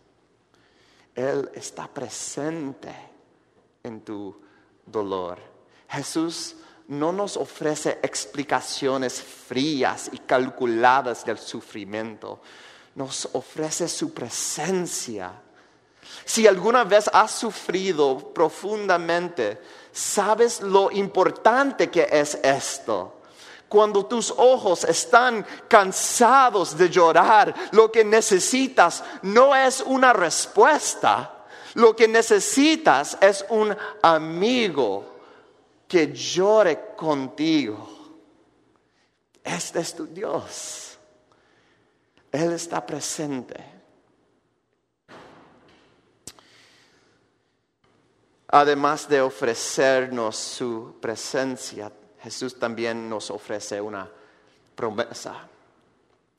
Él 1.14 1.48
está 1.54 1.86
presente 1.86 2.92
en 3.84 4.00
tu 4.00 4.40
dolor. 4.86 5.38
Jesús 5.88 6.56
no 6.88 7.12
nos 7.12 7.36
ofrece 7.36 8.00
explicaciones 8.02 9.22
frías 9.22 10.10
y 10.12 10.18
calculadas 10.18 11.24
del 11.24 11.38
sufrimiento 11.38 12.40
nos 12.94 13.28
ofrece 13.32 13.88
su 13.88 14.12
presencia. 14.12 15.32
Si 16.24 16.46
alguna 16.46 16.84
vez 16.84 17.08
has 17.12 17.32
sufrido 17.32 18.32
profundamente, 18.32 19.60
sabes 19.92 20.60
lo 20.60 20.90
importante 20.90 21.90
que 21.90 22.06
es 22.10 22.34
esto. 22.42 23.20
Cuando 23.68 24.04
tus 24.06 24.34
ojos 24.36 24.82
están 24.84 25.46
cansados 25.68 26.76
de 26.76 26.90
llorar, 26.90 27.54
lo 27.70 27.90
que 27.90 28.04
necesitas 28.04 29.04
no 29.22 29.54
es 29.54 29.80
una 29.80 30.12
respuesta, 30.12 31.46
lo 31.74 31.94
que 31.94 32.08
necesitas 32.08 33.16
es 33.20 33.44
un 33.48 33.76
amigo 34.02 35.04
que 35.86 36.12
llore 36.12 36.94
contigo. 36.96 37.88
Este 39.42 39.80
es 39.80 39.94
tu 39.94 40.06
Dios. 40.06 40.89
Él 42.32 42.52
está 42.52 42.84
presente. 42.84 43.80
Además 48.48 49.08
de 49.08 49.20
ofrecernos 49.20 50.36
su 50.36 50.96
presencia, 51.00 51.92
Jesús 52.20 52.58
también 52.58 53.08
nos 53.08 53.30
ofrece 53.30 53.80
una 53.80 54.10
promesa. 54.74 55.48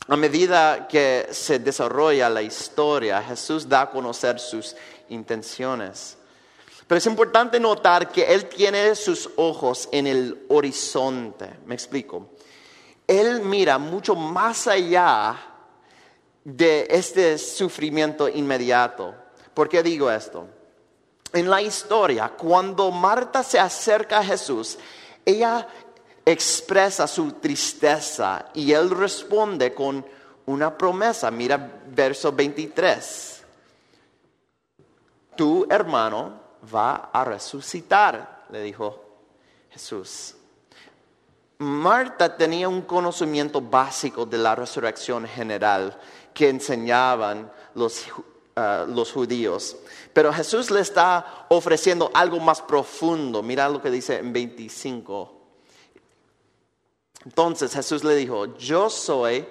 A 0.08 0.18
medida 0.18 0.88
que 0.88 1.28
se 1.32 1.60
desarrolla 1.60 2.30
la 2.30 2.42
historia, 2.42 3.22
Jesús 3.22 3.68
da 3.68 3.82
a 3.82 3.90
conocer 3.90 4.40
sus 4.40 4.76
intenciones. 5.10 6.18
Pero 6.88 6.98
es 6.98 7.06
importante 7.06 7.60
notar 7.60 8.12
que 8.12 8.24
Él 8.24 8.50
tiene 8.50 8.96
sus 8.96 9.30
ojos 9.38 9.88
en 9.92 10.08
el 10.08 10.46
horizonte. 10.50 11.50
Me 11.66 11.76
explico. 11.76 12.32
Él 13.08 13.42
mira 13.42 13.78
mucho 13.78 14.16
más 14.16 14.68
allá 14.68 15.51
de 16.44 16.88
este 16.90 17.38
sufrimiento 17.38 18.28
inmediato. 18.28 19.16
¿Por 19.54 19.70
qué 19.70 19.84
digo 19.84 20.10
esto? 20.10 20.48
En 21.34 21.50
la 21.50 21.62
historia, 21.62 22.30
cuando 22.30 22.92
Marta 22.92 23.44
se 23.44 23.60
acerca 23.60 24.20
a 24.20 24.24
Jesús, 24.24 24.78
ella 25.26 25.68
expresa 26.26 27.08
su 27.08 27.34
tristeza 27.34 28.48
y 28.54 28.72
él 28.74 28.90
responde 28.90 29.74
con 29.74 30.06
una 30.46 30.78
promesa. 30.78 31.32
Mira 31.32 31.82
verso 31.88 32.32
23. 32.32 33.44
Tu 35.36 35.66
hermano 35.70 36.40
va 36.74 37.10
a 37.14 37.24
resucitar, 37.24 38.46
le 38.50 38.62
dijo 38.62 39.04
Jesús. 39.70 40.36
Marta 41.60 42.36
tenía 42.36 42.68
un 42.68 42.82
conocimiento 42.82 43.62
básico 43.62 44.26
de 44.26 44.40
la 44.40 44.56
resurrección 44.56 45.28
general 45.28 45.98
que 46.34 46.50
enseñaban 46.50 47.52
los, 47.76 48.06
ah, 48.56 48.86
los 48.88 49.12
judíos. 49.12 49.78
Pero 50.14 50.34
Jesús 50.34 50.72
le 50.72 50.82
está 50.82 51.46
ofreciendo 51.50 52.12
algo 52.14 52.40
más 52.40 52.62
profundo. 52.62 53.42
Mira 53.44 53.70
lo 53.70 53.82
que 53.82 53.92
dice 53.92 54.18
en 54.18 54.34
25. 54.34 55.42
Entonces 57.26 57.74
Jesús 57.74 58.04
le 58.04 58.16
dijo, 58.16 58.58
yo 58.58 58.90
soy 58.90 59.48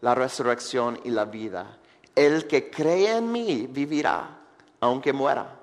la 0.00 0.14
resurrección 0.14 1.00
y 1.04 1.10
la 1.10 1.24
vida. 1.24 1.78
El 2.14 2.46
que 2.46 2.70
cree 2.70 3.16
en 3.16 3.32
mí 3.32 3.66
vivirá, 3.68 4.38
aunque 4.80 5.12
muera. 5.12 5.58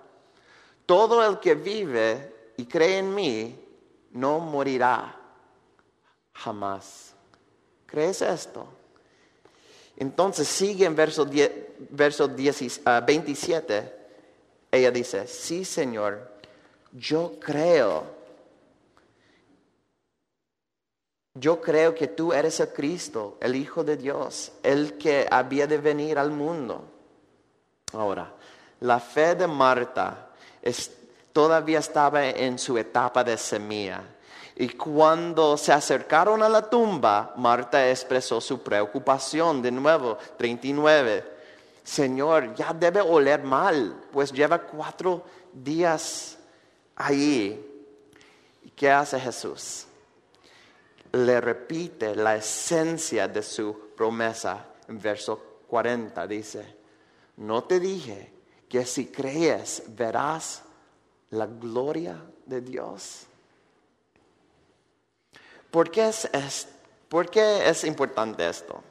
Todo 0.85 1.25
el 1.25 1.39
que 1.39 1.55
vive 1.55 2.53
y 2.57 2.65
cree 2.65 2.97
en 2.97 3.13
mí 3.13 3.59
no 4.11 4.39
morirá 4.39 5.15
jamás. 6.33 7.13
¿Crees 7.85 8.21
esto? 8.21 8.67
Entonces 10.01 10.47
sigue 10.47 10.85
en 10.87 10.95
verso, 10.95 11.27
27. 11.27 12.83
Ah, 12.85 13.05
Ella 14.71 14.89
dice, 14.89 15.27
sí 15.27 15.63
Señor, 15.63 16.27
yo 16.91 17.33
creo. 17.39 18.05
Yo 21.35 21.61
creo 21.61 21.93
que 21.93 22.07
tú 22.07 22.33
eres 22.33 22.59
el 22.59 22.69
Cristo, 22.69 23.37
el 23.39 23.55
Hijo 23.55 23.83
de 23.83 23.95
Dios, 23.95 24.53
el 24.63 24.97
que 24.97 25.27
había 25.29 25.67
de 25.67 25.77
venir 25.77 26.17
al 26.17 26.31
mundo. 26.31 26.83
Ahora, 27.93 28.33
la 28.79 28.99
fe 28.99 29.35
de 29.35 29.45
Marta 29.45 30.31
todavía 31.31 31.77
estaba 31.77 32.27
en 32.27 32.57
su 32.57 32.75
etapa 32.75 33.23
de 33.23 33.37
semilla. 33.37 34.01
Y 34.61 34.69
cuando 34.69 35.57
se 35.57 35.73
acercaron 35.73 36.43
a 36.43 36.49
la 36.49 36.69
tumba, 36.69 37.33
Marta 37.35 37.89
expresó 37.89 38.39
su 38.39 38.61
preocupación 38.61 39.61
de 39.61 39.71
nuevo, 39.71 40.17
39. 40.37 41.25
Señor, 41.83 42.53
ya 42.53 42.71
debe 42.71 43.01
oler 43.01 43.41
mal, 43.43 44.03
pues 44.11 44.31
lleva 44.31 44.59
cuatro 44.59 45.23
días 45.51 46.37
allí. 46.95 47.59
¿Y 48.63 48.69
qué 48.69 48.91
hace 48.91 49.19
Jesús? 49.19 49.87
le 51.13 51.41
repite 51.41 52.15
la 52.15 52.35
esencia 52.35 53.27
de 53.27 53.43
su 53.43 53.91
promesa 53.95 54.65
en 54.87 54.99
verso 54.99 55.59
40. 55.67 56.25
Dice, 56.27 56.75
no 57.37 57.63
te 57.63 57.79
dije 57.79 58.31
que 58.69 58.85
si 58.85 59.07
crees 59.07 59.83
verás 59.89 60.63
la 61.31 61.47
gloria 61.47 62.23
de 62.45 62.61
Dios. 62.61 63.27
¿Por 65.71 65.89
qué 65.89 66.09
es, 66.09 66.25
es, 66.33 66.67
¿Por 67.07 67.29
qué 67.29 67.67
es 67.67 67.83
importante 67.85 68.47
esto? 68.47 68.83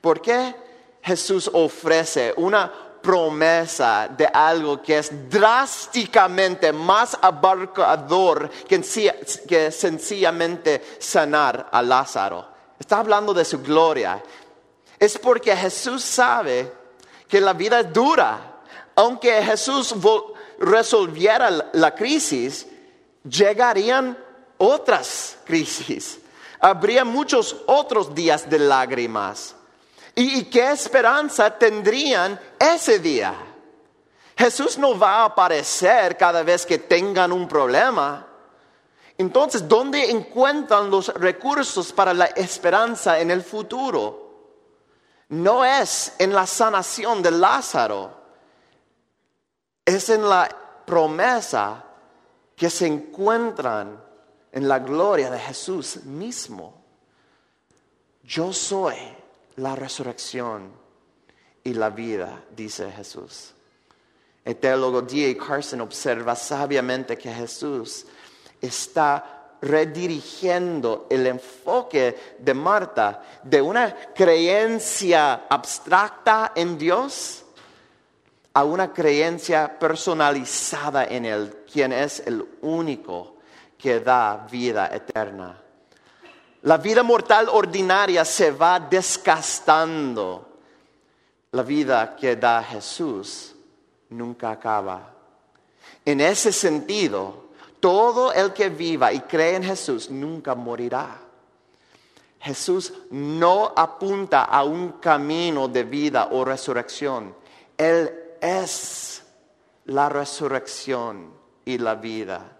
¿Por 0.00 0.20
qué 0.22 0.54
Jesús 1.02 1.50
ofrece 1.52 2.32
una 2.36 2.72
promesa 3.02 4.08
de 4.08 4.26
algo 4.26 4.82
que 4.82 4.98
es 4.98 5.30
drásticamente 5.30 6.72
más 6.72 7.16
abarcador 7.20 8.50
que, 8.66 8.80
que 9.46 9.70
sencillamente 9.70 10.82
sanar 10.98 11.68
a 11.70 11.82
Lázaro? 11.82 12.48
Está 12.78 13.00
hablando 13.00 13.34
de 13.34 13.44
su 13.44 13.60
gloria. 13.60 14.22
Es 14.98 15.18
porque 15.18 15.54
Jesús 15.54 16.02
sabe 16.02 16.72
que 17.28 17.40
la 17.40 17.52
vida 17.52 17.80
es 17.80 17.92
dura. 17.92 18.60
Aunque 18.96 19.42
Jesús 19.42 19.94
resolviera 20.58 21.50
la 21.72 21.94
crisis, 21.94 22.66
llegarían 23.28 24.16
otras 24.58 25.38
crisis. 25.44 26.18
Habría 26.60 27.04
muchos 27.04 27.56
otros 27.66 28.14
días 28.14 28.48
de 28.50 28.58
lágrimas. 28.58 29.54
¿Y, 30.14 30.44
qué 30.46 30.72
esperanza 30.72 31.56
tendrían 31.56 32.38
ese 32.58 32.98
día? 32.98 33.34
Jesús 34.36 34.76
no 34.76 34.98
va 34.98 35.22
a 35.22 35.24
aparecer 35.26 36.16
cada 36.16 36.42
vez 36.42 36.66
que 36.66 36.78
tengan 36.78 37.30
un 37.30 37.46
problema. 37.46 38.26
Entonces, 39.16 39.68
¿dónde 39.68 40.10
encuentran 40.10 40.90
los 40.90 41.08
recursos 41.14 41.92
para 41.92 42.12
la 42.14 42.26
esperanza 42.26 43.20
en 43.20 43.30
el 43.30 43.42
futuro? 43.42 44.28
No 45.28 45.64
es 45.64 46.14
en 46.18 46.32
la 46.32 46.46
sanación 46.46 47.22
de 47.22 47.30
Lázaro, 47.30 48.12
es 49.84 50.08
en 50.08 50.28
la 50.28 50.48
promesa 50.84 51.84
que 52.56 52.70
se 52.70 52.86
encuentran 52.86 54.07
en 54.52 54.68
la 54.68 54.78
gloria 54.78 55.30
de 55.30 55.38
Jesús 55.38 56.04
mismo. 56.04 56.74
Yo 58.24 58.52
soy 58.52 58.96
la 59.56 59.74
resurrección 59.74 60.70
y 61.64 61.74
la 61.74 61.90
vida, 61.90 62.44
dice 62.54 62.90
Jesús. 62.92 63.54
El 64.44 64.56
teólogo 64.56 65.02
D.A. 65.02 65.36
Carson 65.36 65.80
observa 65.82 66.34
sabiamente 66.34 67.18
que 67.18 67.32
Jesús 67.32 68.06
está 68.60 69.56
redirigiendo 69.60 71.06
el 71.10 71.26
enfoque 71.26 72.36
de 72.38 72.54
Marta 72.54 73.22
de 73.42 73.60
una 73.60 73.94
creencia 74.14 75.46
abstracta 75.48 76.52
en 76.54 76.78
Dios 76.78 77.44
a 78.54 78.64
una 78.64 78.92
creencia 78.92 79.78
personalizada 79.78 81.04
en 81.04 81.24
Él, 81.24 81.64
quien 81.70 81.92
es 81.92 82.20
el 82.20 82.44
único 82.62 83.37
que 83.78 84.00
da 84.00 84.46
vida 84.50 84.90
eterna. 84.92 85.56
La 86.62 86.76
vida 86.76 87.02
mortal 87.02 87.48
ordinaria 87.48 88.24
se 88.24 88.50
va 88.50 88.80
desgastando. 88.80 90.48
La 91.52 91.62
vida 91.62 92.16
que 92.16 92.36
da 92.36 92.62
Jesús 92.62 93.54
nunca 94.10 94.50
acaba. 94.50 95.14
En 96.04 96.20
ese 96.20 96.52
sentido, 96.52 97.48
todo 97.80 98.32
el 98.32 98.52
que 98.52 98.68
viva 98.68 99.12
y 99.12 99.20
cree 99.20 99.54
en 99.54 99.62
Jesús 99.62 100.10
nunca 100.10 100.54
morirá. 100.54 101.20
Jesús 102.40 102.92
no 103.10 103.72
apunta 103.76 104.44
a 104.44 104.64
un 104.64 104.92
camino 104.92 105.68
de 105.68 105.84
vida 105.84 106.28
o 106.32 106.44
resurrección. 106.44 107.34
Él 107.76 108.12
es 108.40 109.22
la 109.86 110.08
resurrección 110.08 111.32
y 111.64 111.78
la 111.78 111.94
vida. 111.94 112.57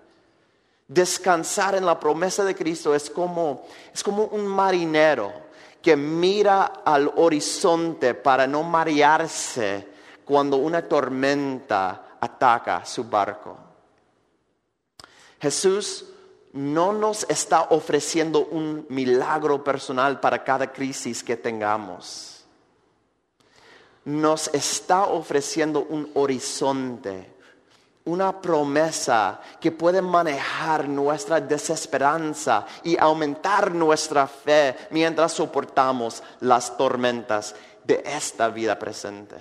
Descansar 0.89 1.75
en 1.75 1.85
la 1.85 2.01
promesa 2.01 2.45
de 2.45 2.55
Cristo 2.55 2.95
es 2.95 3.11
como, 3.11 3.67
es 3.93 4.03
como 4.03 4.25
un 4.25 4.47
marinero 4.47 5.31
que 5.83 5.97
mira 5.97 6.65
al 6.85 7.13
horizonte 7.17 8.15
para 8.15 8.47
no 8.47 8.63
marearse 8.63 9.87
cuando 10.25 10.57
una 10.57 10.81
tormenta 10.81 12.17
ataca 12.19 12.87
su 12.87 13.05
barco. 13.05 13.57
Jesús 15.41 16.07
no 16.55 16.95
nos 16.95 17.27
está 17.29 17.65
ofreciendo 17.71 18.47
un 18.47 18.87
milagro 18.89 19.63
personal 19.63 20.19
para 20.21 20.43
cada 20.43 20.73
crisis 20.73 21.23
que 21.23 21.37
tengamos. 21.37 22.47
Nos 24.07 24.49
está 24.55 25.05
ofreciendo 25.05 25.81
un 25.83 26.11
horizonte 26.15 27.38
una 28.09 28.41
promesa 28.41 29.39
que 29.61 29.71
puede 29.71 30.01
manejar 30.01 30.89
nuestra 30.89 31.43
desesperanza 31.43 32.65
y 32.83 32.97
aumentar 32.97 33.75
nuestra 33.75 34.27
fe 34.27 34.75
mientras 34.91 35.33
soportamos 35.33 36.23
las 36.41 36.75
tormentas 36.79 37.55
de 37.85 38.03
esta 38.07 38.49
vida 38.49 38.79
presente. 38.79 39.37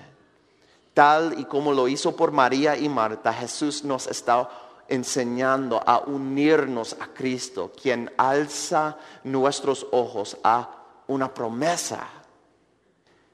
Tal 0.93 1.39
y 1.39 1.45
como 1.45 1.71
lo 1.71 1.87
hizo 1.87 2.13
por 2.13 2.33
María 2.33 2.75
y 2.75 2.89
Marta, 2.89 3.31
Jesús 3.31 3.85
nos 3.85 4.07
está 4.07 4.49
enseñando 4.89 5.81
a 5.85 5.99
unirnos 5.99 6.97
a 6.99 7.07
Cristo, 7.07 7.71
quien 7.81 8.11
alza 8.17 8.97
nuestros 9.23 9.87
ojos 9.91 10.35
a 10.43 10.69
una 11.07 11.33
promesa. 11.33 12.05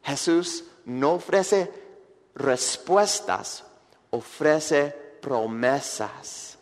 Jesús 0.04 0.65
no 0.86 1.13
ofrece 1.13 1.72
respuestas, 2.36 3.63
ofrece 4.12 5.03
promesas 5.23 6.57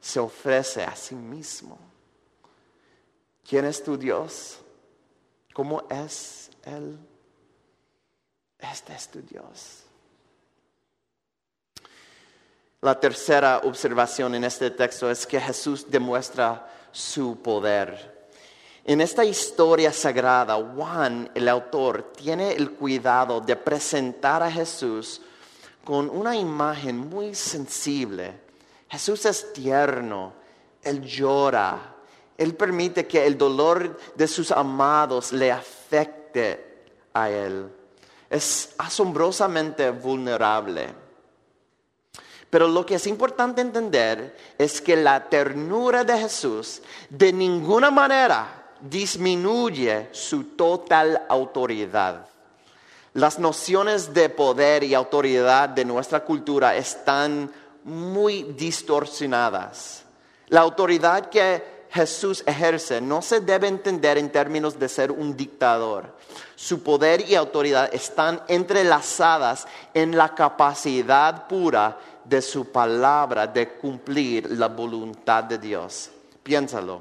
se 0.00 0.18
ofrece 0.18 0.82
a 0.82 0.96
sí 0.96 1.14
mismo. 1.14 1.78
¿Quién 3.46 3.66
es 3.66 3.84
tu 3.84 3.96
Dios? 3.98 4.58
¿Cómo 5.52 5.84
es 5.90 6.50
Él? 6.64 6.98
Este 8.58 8.94
es 8.94 9.08
tu 9.08 9.20
Dios. 9.20 9.82
La 12.80 12.98
tercera 12.98 13.60
observación 13.64 14.34
en 14.34 14.44
este 14.44 14.70
texto 14.70 15.10
es 15.10 15.26
que 15.26 15.38
Jesús 15.38 15.90
demuestra 15.90 16.66
su 16.90 17.40
poder. 17.42 18.28
En 18.84 19.00
esta 19.00 19.24
historia 19.24 19.92
sagrada, 19.92 20.54
Juan, 20.54 21.30
el 21.34 21.48
autor, 21.48 22.12
tiene 22.12 22.52
el 22.52 22.72
cuidado 22.72 23.40
de 23.40 23.56
presentar 23.56 24.42
a 24.42 24.50
Jesús 24.50 25.20
con 25.84 26.08
una 26.08 26.34
imagen 26.36 27.08
muy 27.08 27.34
sensible. 27.34 28.32
Jesús 28.88 29.24
es 29.26 29.52
tierno, 29.52 30.32
Él 30.82 31.02
llora, 31.02 31.94
Él 32.36 32.54
permite 32.54 33.06
que 33.06 33.26
el 33.26 33.36
dolor 33.36 33.98
de 34.14 34.26
sus 34.26 34.50
amados 34.50 35.32
le 35.32 35.52
afecte 35.52 36.86
a 37.12 37.30
Él. 37.30 37.68
Es 38.30 38.74
asombrosamente 38.78 39.90
vulnerable. 39.90 41.04
Pero 42.50 42.68
lo 42.68 42.86
que 42.86 42.94
es 42.94 43.06
importante 43.06 43.60
entender 43.60 44.36
es 44.58 44.80
que 44.80 44.96
la 44.96 45.28
ternura 45.28 46.04
de 46.04 46.16
Jesús 46.18 46.82
de 47.10 47.32
ninguna 47.32 47.90
manera 47.90 48.72
disminuye 48.80 50.08
su 50.12 50.44
total 50.54 51.22
autoridad. 51.28 52.28
Las 53.14 53.38
nociones 53.38 54.12
de 54.12 54.28
poder 54.28 54.82
y 54.82 54.92
autoridad 54.92 55.68
de 55.68 55.84
nuestra 55.84 56.24
cultura 56.24 56.76
están 56.76 57.50
muy 57.84 58.42
distorsionadas. 58.42 60.02
La 60.48 60.62
autoridad 60.62 61.30
que 61.30 61.86
Jesús 61.90 62.42
ejerce 62.44 63.00
no 63.00 63.22
se 63.22 63.38
debe 63.38 63.68
entender 63.68 64.18
en 64.18 64.32
términos 64.32 64.80
de 64.80 64.88
ser 64.88 65.12
un 65.12 65.36
dictador. 65.36 66.16
Su 66.56 66.82
poder 66.82 67.28
y 67.30 67.36
autoridad 67.36 67.88
están 67.94 68.42
entrelazadas 68.48 69.68
en 69.94 70.16
la 70.16 70.34
capacidad 70.34 71.46
pura 71.46 71.96
de 72.24 72.42
su 72.42 72.72
palabra 72.72 73.46
de 73.46 73.74
cumplir 73.74 74.50
la 74.50 74.66
voluntad 74.66 75.44
de 75.44 75.58
Dios. 75.58 76.10
Piénsalo. 76.42 77.00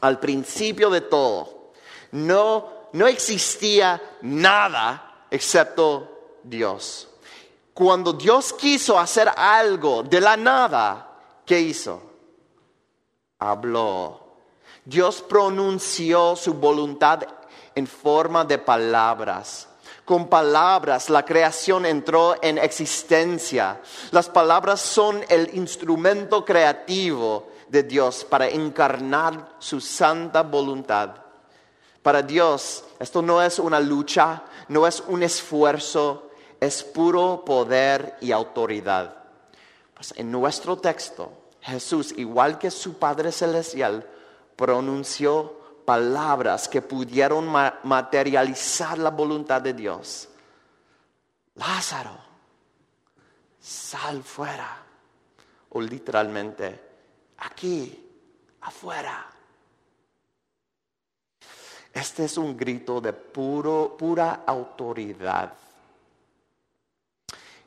Al 0.00 0.18
principio 0.18 0.90
de 0.90 1.02
todo, 1.02 1.70
no 2.10 2.73
no 2.94 3.08
existía 3.08 4.00
nada 4.22 5.26
excepto 5.30 6.38
Dios. 6.44 7.08
Cuando 7.72 8.12
Dios 8.12 8.52
quiso 8.52 8.96
hacer 8.96 9.28
algo 9.36 10.04
de 10.04 10.20
la 10.20 10.36
nada, 10.36 11.08
¿qué 11.44 11.58
hizo? 11.60 12.00
Habló. 13.40 14.36
Dios 14.84 15.22
pronunció 15.22 16.36
su 16.36 16.54
voluntad 16.54 17.24
en 17.74 17.86
forma 17.88 18.44
de 18.44 18.58
palabras. 18.58 19.68
Con 20.04 20.28
palabras 20.28 21.10
la 21.10 21.24
creación 21.24 21.86
entró 21.86 22.36
en 22.40 22.58
existencia. 22.58 23.80
Las 24.12 24.28
palabras 24.28 24.80
son 24.80 25.24
el 25.28 25.50
instrumento 25.54 26.44
creativo 26.44 27.48
de 27.68 27.82
Dios 27.82 28.24
para 28.24 28.46
encarnar 28.48 29.56
su 29.58 29.80
santa 29.80 30.42
voluntad. 30.42 31.23
Para 32.04 32.20
Dios 32.20 32.84
esto 33.00 33.22
no 33.22 33.40
es 33.40 33.58
una 33.58 33.80
lucha, 33.80 34.42
no 34.68 34.86
es 34.86 35.02
un 35.08 35.22
esfuerzo, 35.22 36.28
es 36.60 36.84
puro 36.84 37.42
poder 37.46 38.18
y 38.20 38.30
autoridad. 38.30 39.24
Pues 39.94 40.12
en 40.14 40.30
nuestro 40.30 40.76
texto, 40.76 41.32
Jesús, 41.62 42.12
igual 42.18 42.58
que 42.58 42.70
su 42.70 42.98
Padre 42.98 43.32
Celestial, 43.32 44.06
pronunció 44.54 45.58
palabras 45.86 46.68
que 46.68 46.82
pudieron 46.82 47.48
materializar 47.48 48.98
la 48.98 49.08
voluntad 49.08 49.62
de 49.62 49.72
Dios. 49.72 50.28
Lázaro, 51.54 52.18
sal 53.58 54.22
fuera. 54.22 54.76
O 55.70 55.80
literalmente, 55.80 56.82
aquí, 57.38 58.06
afuera. 58.60 59.33
Este 61.94 62.24
es 62.24 62.36
un 62.36 62.56
grito 62.56 63.00
de 63.00 63.12
puro, 63.12 63.94
pura 63.96 64.42
autoridad. 64.44 65.52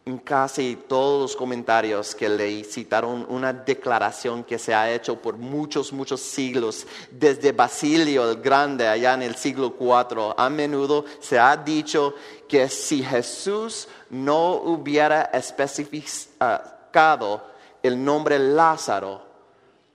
En 0.04 0.18
casi 0.20 0.84
todos 0.88 1.22
los 1.22 1.36
comentarios 1.36 2.14
que 2.14 2.28
leí 2.28 2.66
citaron 2.66 3.26
una 3.30 3.54
declaración 3.54 4.44
que 4.44 4.60
se 4.60 4.74
ha 4.74 4.92
hecho 4.92 5.22
por 5.22 5.38
muchos, 5.38 5.94
muchos 5.94 6.20
siglos, 6.22 6.86
desde 7.10 7.54
Basilio 7.54 8.30
el 8.30 8.42
Grande, 8.42 8.88
allá 8.88 9.14
en 9.14 9.22
el 9.22 9.36
siglo 9.36 9.76
IV. 9.80 10.34
A 10.38 10.50
menudo 10.50 11.06
se 11.20 11.40
ha 11.40 11.56
dicho 11.56 12.16
que 12.48 12.68
si 12.70 13.04
Jesús 13.04 13.88
no 14.10 14.56
hubiera 14.56 15.24
especificado 15.24 17.44
el 17.84 18.04
nombre 18.04 18.40
Lázaro, 18.40 19.22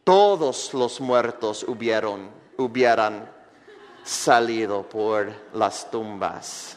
todos 0.04 0.72
los 0.74 1.00
muertos 1.00 1.64
hubieran, 1.66 2.30
hubieran 2.58 3.41
salido 4.04 4.82
por 4.88 5.32
las 5.54 5.90
tumbas. 5.90 6.76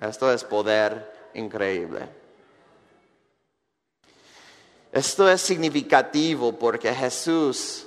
Esto 0.00 0.32
es 0.32 0.44
poder 0.44 1.30
increíble. 1.34 2.08
Esto 4.92 5.28
es 5.28 5.40
significativo 5.40 6.52
porque 6.52 6.94
Jesús 6.94 7.86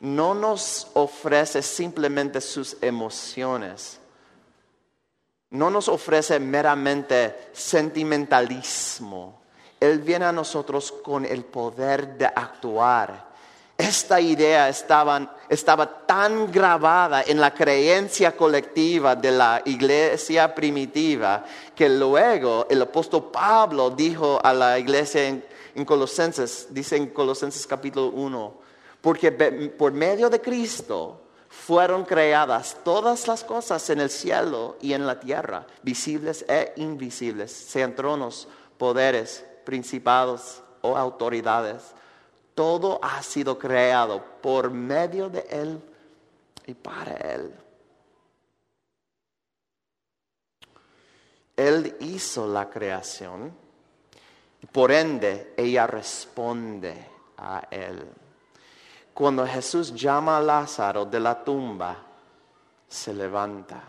no 0.00 0.34
nos 0.34 0.88
ofrece 0.94 1.62
simplemente 1.62 2.40
sus 2.40 2.76
emociones, 2.80 3.98
no 5.50 5.70
nos 5.70 5.88
ofrece 5.88 6.38
meramente 6.38 7.50
sentimentalismo. 7.52 9.40
Él 9.80 10.00
viene 10.00 10.26
a 10.26 10.32
nosotros 10.32 10.92
con 10.92 11.24
el 11.24 11.44
poder 11.44 12.18
de 12.18 12.26
actuar 12.26 13.27
esta 13.78 14.20
idea 14.20 14.68
estaba, 14.68 15.36
estaba 15.48 16.04
tan 16.04 16.50
grabada 16.50 17.22
en 17.22 17.40
la 17.40 17.54
creencia 17.54 18.36
colectiva 18.36 19.14
de 19.14 19.30
la 19.30 19.62
iglesia 19.64 20.52
primitiva 20.52 21.44
que 21.76 21.88
luego 21.88 22.66
el 22.68 22.82
apóstol 22.82 23.30
Pablo 23.30 23.90
dijo 23.90 24.40
a 24.42 24.52
la 24.52 24.80
iglesia 24.80 25.28
en, 25.28 25.44
en 25.76 25.84
Colosenses, 25.84 26.66
dice 26.70 26.96
en 26.96 27.06
Colosenses 27.10 27.68
capítulo 27.68 28.08
1, 28.08 28.54
porque 29.00 29.30
por 29.30 29.92
medio 29.92 30.28
de 30.28 30.40
Cristo 30.40 31.20
fueron 31.48 32.04
creadas 32.04 32.78
todas 32.84 33.28
las 33.28 33.44
cosas 33.44 33.88
en 33.90 34.00
el 34.00 34.10
cielo 34.10 34.76
y 34.80 34.92
en 34.92 35.06
la 35.06 35.20
tierra, 35.20 35.68
visibles 35.82 36.44
e 36.48 36.72
invisibles, 36.76 37.52
sean 37.52 37.94
tronos, 37.94 38.48
poderes, 38.76 39.44
principados 39.64 40.62
o 40.82 40.96
autoridades 40.96 41.94
todo 42.58 42.98
ha 43.00 43.22
sido 43.22 43.56
creado 43.56 44.20
por 44.42 44.68
medio 44.72 45.28
de 45.28 45.46
Él 45.48 45.80
y 46.66 46.74
para 46.74 47.12
Él. 47.12 47.54
Él 51.54 51.96
hizo 52.00 52.48
la 52.48 52.68
creación 52.68 53.52
y 54.60 54.66
por 54.66 54.90
ende 54.90 55.54
ella 55.56 55.86
responde 55.86 56.96
a 57.36 57.62
Él. 57.70 58.04
Cuando 59.14 59.46
Jesús 59.46 59.94
llama 59.94 60.38
a 60.38 60.40
Lázaro 60.40 61.04
de 61.04 61.20
la 61.20 61.44
tumba, 61.44 61.96
se 62.88 63.14
levanta. 63.14 63.84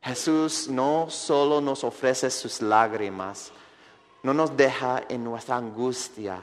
Jesús 0.00 0.68
no 0.68 1.10
solo 1.10 1.60
nos 1.60 1.82
ofrece 1.82 2.30
sus 2.30 2.62
lágrimas, 2.62 3.50
no 4.22 4.32
nos 4.32 4.56
deja 4.56 5.02
en 5.08 5.24
nuestra 5.24 5.56
angustia, 5.56 6.40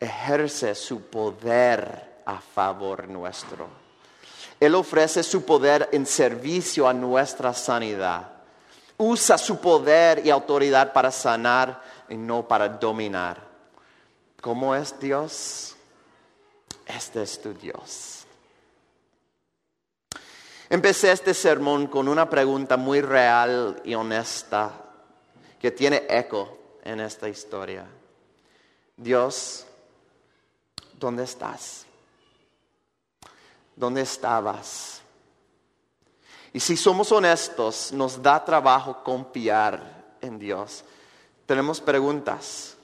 ejerce 0.00 0.74
su 0.74 1.02
poder 1.02 2.20
a 2.24 2.40
favor 2.40 3.08
nuestro. 3.08 3.68
Él 4.60 4.74
ofrece 4.74 5.22
su 5.22 5.44
poder 5.44 5.88
en 5.92 6.04
servicio 6.06 6.88
a 6.88 6.92
nuestra 6.92 7.54
sanidad. 7.54 8.28
Usa 8.96 9.38
su 9.38 9.60
poder 9.60 10.26
y 10.26 10.30
autoridad 10.30 10.92
para 10.92 11.12
sanar 11.12 11.80
y 12.08 12.16
no 12.16 12.46
para 12.46 12.68
dominar. 12.68 13.40
¿Cómo 14.40 14.74
es 14.74 14.98
Dios? 14.98 15.76
Este 16.86 17.22
es 17.22 17.40
tu 17.40 17.54
Dios. 17.54 18.26
Empecé 20.70 21.12
este 21.12 21.32
sermón 21.32 21.86
con 21.86 22.08
una 22.08 22.28
pregunta 22.28 22.76
muy 22.76 23.00
real 23.00 23.80
y 23.84 23.94
honesta 23.94 24.72
que 25.58 25.70
tiene 25.70 26.04
eco 26.08 26.58
en 26.84 27.00
esta 27.00 27.28
historia. 27.28 27.86
Dios, 28.96 29.66
¿Dónde 30.98 31.22
estás? 31.22 31.86
¿Dónde 33.76 34.00
estabas? 34.00 35.00
Y 36.52 36.58
si 36.58 36.76
somos 36.76 37.12
honestos, 37.12 37.92
nos 37.92 38.20
da 38.20 38.44
trabajo 38.44 39.04
confiar 39.04 40.16
en 40.20 40.38
Dios. 40.38 40.84
Tenemos 41.46 41.80
preguntas. 41.80 42.76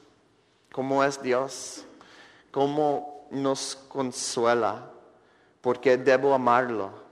¿Cómo 0.73 1.03
es 1.03 1.21
Dios? 1.21 1.85
¿Cómo 2.53 3.27
nos 3.31 3.77
consuela? 3.89 4.91
¿Por 5.61 5.81
qué 5.81 5.97
debo 5.97 6.35
amarlo? 6.35 7.05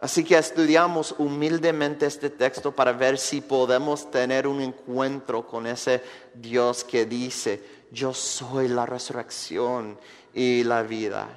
Así 0.00 0.22
que 0.22 0.38
estudiamos 0.38 1.12
humildemente 1.18 2.06
este 2.06 2.30
texto 2.30 2.70
para 2.70 2.92
ver 2.92 3.18
si 3.18 3.40
podemos 3.40 4.08
tener 4.08 4.46
un 4.46 4.60
encuentro 4.60 5.44
con 5.44 5.66
ese 5.66 6.04
Dios 6.34 6.84
que 6.84 7.04
dice, 7.04 7.77
yo 7.90 8.14
soy 8.14 8.68
la 8.68 8.86
resurrección 8.86 9.98
y 10.34 10.64
la 10.64 10.82
vida. 10.82 11.28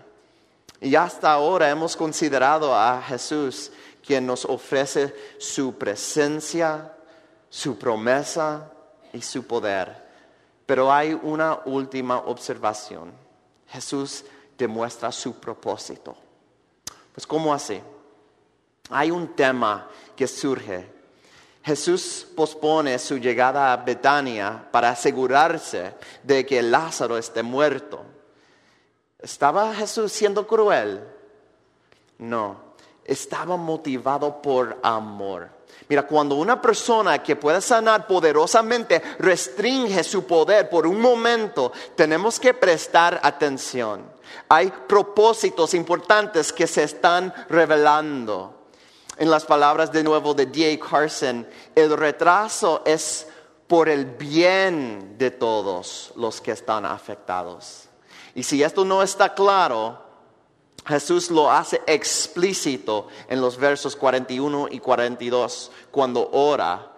Y 0.80 0.96
hasta 0.96 1.32
ahora 1.32 1.70
hemos 1.70 1.96
considerado 1.96 2.76
a 2.76 3.02
Jesús 3.02 3.72
quien 4.06 4.26
nos 4.26 4.46
ofrece 4.46 5.14
su 5.38 5.78
presencia, 5.78 6.94
su 7.50 7.78
promesa 7.78 8.72
y 9.14 9.22
su 9.22 9.46
poder. 9.46 9.96
Pero 10.66 10.92
hay 10.92 11.18
una 11.22 11.60
última 11.66 12.18
observación. 12.18 13.12
Jesús 13.68 14.26
demuestra 14.58 15.12
su 15.12 15.34
propósito. 15.36 16.16
Pues 17.14 17.28
¿cómo 17.28 17.54
así? 17.54 17.80
Hay 18.90 19.12
un 19.12 19.36
tema 19.36 19.88
que 20.16 20.28
surge 20.28 21.01
Jesús 21.63 22.26
pospone 22.36 22.97
su 22.97 23.17
llegada 23.17 23.71
a 23.71 23.78
Betania 23.78 24.67
para 24.71 24.89
asegurarse 24.89 25.93
de 26.24 26.45
que 26.45 26.62
Lázaro 26.62 27.17
esté 27.17 27.43
muerto. 27.43 28.04
¿Estaba 29.19 29.74
Jesús 29.76 30.12
siendo 30.12 30.47
cruel? 30.47 31.04
No, 32.17 32.58
estaba 33.06 33.58
motivado 33.58 34.41
por 34.41 34.80
amor. 34.82 35.50
Mira, 35.88 36.08
cuando 36.08 36.36
una 36.36 36.60
persona 36.60 37.21
que 37.21 37.36
puede 37.36 37.62
sanar 37.62 38.08
poderosamente 38.08 39.02
restringe 39.19 40.04
su 40.04 40.26
poder 40.26 40.69
por 40.69 40.88
un 40.88 41.00
momento, 41.00 41.71
tenemos 41.95 42.39
que 42.39 42.54
prestar 42.54 43.19
atención. 43.21 44.04
Hay 44.50 44.71
propósitos 44.88 45.74
importantes 45.74 46.52
que 46.52 46.65
se 46.65 46.84
están 46.84 47.34
revelando 47.50 48.61
en 49.22 49.30
las 49.30 49.46
palabras 49.46 49.92
de 49.92 50.04
nuevo 50.04 50.34
de 50.34 50.48
D.A. 50.48 50.80
Carson, 50.80 51.48
el 51.76 51.96
retraso 51.96 52.82
es 52.84 53.28
por 53.68 53.88
el 53.88 54.06
bien 54.06 55.16
de 55.20 55.30
todos 55.30 56.12
los 56.16 56.41
que 56.41 56.50
están 56.50 56.88
afectados. 56.88 57.88
Y 58.34 58.41
si 58.41 58.64
esto 58.64 58.84
no 58.84 59.04
está 59.04 59.36
claro, 59.36 60.02
Jesús 60.88 61.30
lo 61.30 61.52
hace 61.52 61.84
explícito 61.86 63.10
en 63.30 63.39
los 63.41 63.58
versos 63.58 63.95
41 63.95 64.70
y 64.72 64.80
42 64.80 65.72
cuando 65.91 66.28
ora. 66.32 66.93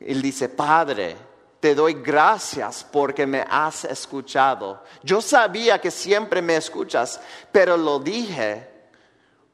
Él 0.00 0.20
dice, 0.22 0.48
Padre, 0.48 1.16
te 1.60 1.76
doy 1.76 1.94
gracias 1.94 2.84
porque 2.90 3.28
me 3.28 3.44
has 3.48 3.84
escuchado. 3.84 4.82
Yo 5.04 5.20
sabía 5.20 5.80
que 5.80 5.92
siempre 5.92 6.42
me 6.42 6.56
escuchas, 6.56 7.20
pero 7.52 7.76
lo 7.76 8.00
dije 8.00 8.69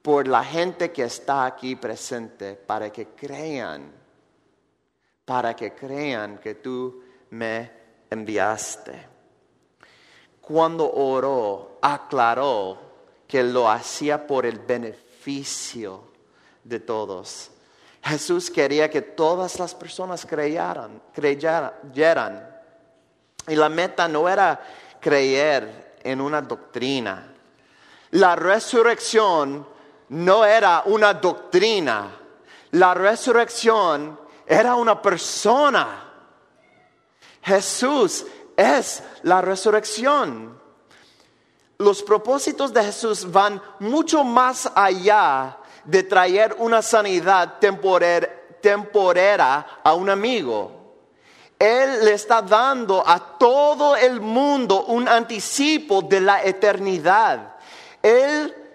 por 0.07 0.29
la 0.29 0.45
gente 0.45 0.93
que 0.93 1.03
está 1.03 1.47
aquí 1.47 1.75
presente, 1.75 2.55
para 2.55 2.93
que 2.93 3.09
crean, 3.09 3.91
para 5.25 5.57
que 5.57 5.75
crean 5.75 6.39
que 6.39 6.55
tú 6.55 7.03
me 7.31 7.73
enviaste. 8.09 9.05
cuando 10.41 10.89
oró, 10.93 11.79
aclaró 11.83 12.79
que 13.27 13.43
lo 13.43 13.69
hacía 13.69 14.29
por 14.29 14.47
el 14.47 14.61
beneficio 14.61 16.05
de 16.63 16.79
todos. 16.79 17.51
Jesús 18.01 18.49
quería 18.49 18.89
que 18.89 19.03
todas 19.03 19.59
las 19.59 19.75
personas 19.75 20.25
creyeran, 20.25 21.03
creyeran. 21.13 22.49
Y 23.49 23.57
la 23.57 23.69
meta 23.69 24.07
no 24.07 24.29
era 24.29 24.61
creer 25.01 25.97
en 26.05 26.21
una 26.21 26.43
doctrina. 26.43 27.35
La 28.13 28.37
resurrección 28.37 29.75
no 30.09 30.45
era 30.45 30.83
una 30.87 31.15
doctrina. 31.15 32.11
La 32.73 32.95
resurrección 32.95 34.19
era 34.47 34.75
una 34.75 35.01
persona. 35.01 36.05
Jesús 37.43 38.27
es 38.57 39.03
la 39.23 39.41
resurrección. 39.41 40.61
Los 41.79 42.03
propósitos 42.03 42.73
de 42.73 42.85
Jesús 42.85 43.31
van 43.31 43.63
mucho 43.81 44.25
más 44.25 44.71
allá 44.75 45.59
de 45.85 46.03
traer 46.03 46.57
una 46.59 46.83
sanidad 46.83 47.59
temporera 48.61 49.67
a 49.85 49.95
un 49.95 50.11
amigo. 50.11 50.73
Él 51.59 52.05
le 52.05 52.13
está 52.13 52.43
dando 52.43 53.03
a 53.07 53.39
todo 53.39 53.97
el 53.97 54.21
mundo 54.21 54.85
un 54.87 55.09
anticipo 55.09 56.03
de 56.03 56.21
la 56.21 56.43
eternidad. 56.43 57.57
Él 58.03 58.66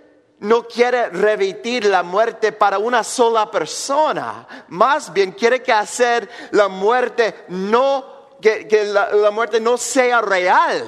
no 0.41 0.67
quiere 0.67 1.09
revitir 1.09 1.85
la 1.85 2.03
muerte 2.03 2.51
para 2.51 2.79
una 2.79 3.03
sola 3.03 3.49
persona, 3.49 4.47
más 4.69 5.13
bien 5.13 5.31
quiere 5.31 5.61
que 5.61 5.71
hacer 5.71 6.29
la 6.51 6.67
muerte 6.67 7.45
no, 7.49 8.37
que, 8.41 8.67
la 8.85 9.31
muerte 9.31 9.59
no 9.59 9.77
sea 9.77 10.21
real. 10.21 10.83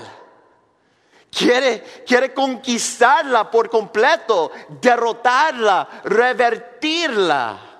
Quiere, 1.29 1.83
quiere 2.05 2.31
conquistarla 2.31 3.49
por 3.49 3.69
completo, 3.69 4.51
derrotarla, 4.81 6.01
revertirla. 6.03 7.72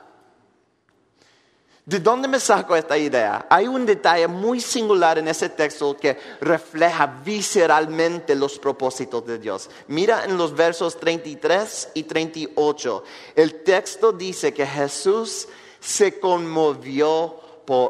¿De 1.86 2.00
dónde 2.00 2.28
me 2.28 2.40
saco 2.40 2.76
esta 2.76 2.98
idea? 2.98 3.46
Hay 3.50 3.68
un 3.68 3.86
detalle 3.86 4.28
muy 4.28 4.62
singular 4.62 5.18
en 5.18 5.28
ese 5.28 5.50
texto 5.50 5.98
que 5.98 6.18
refleja 6.40 7.08
visceralmente 7.26 8.36
los 8.36 8.58
propósitos 8.58 9.26
de 9.26 9.38
Dios. 9.38 9.70
Mira 9.88 10.24
en 10.24 10.38
los 10.38 10.56
versos 10.56 10.98
33 10.98 11.90
y 11.94 12.04
38. 12.04 13.04
El 13.36 13.64
texto 13.64 14.14
dice 14.14 14.54
que 14.54 14.66
Jesús 14.66 15.50
se 15.80 16.20
conmovió 16.20 17.40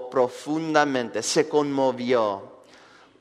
profundamente, 0.09 1.21
se 1.21 1.47
conmovió 1.47 2.53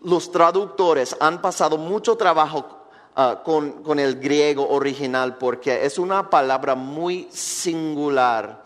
los 0.05 0.33
traductores 0.33 1.17
han 1.21 1.41
pasado 1.41 1.79
mucho 1.79 2.17
trabajo 2.17 2.67
ah, 3.15 3.43
con, 3.45 3.99
el 3.99 4.19
griego 4.21 4.69
original 4.69 5.37
porque 5.37 5.85
es 5.85 5.99
una 5.99 6.29
palabra 6.29 6.75
muy 6.75 7.29
singular. 7.31 8.62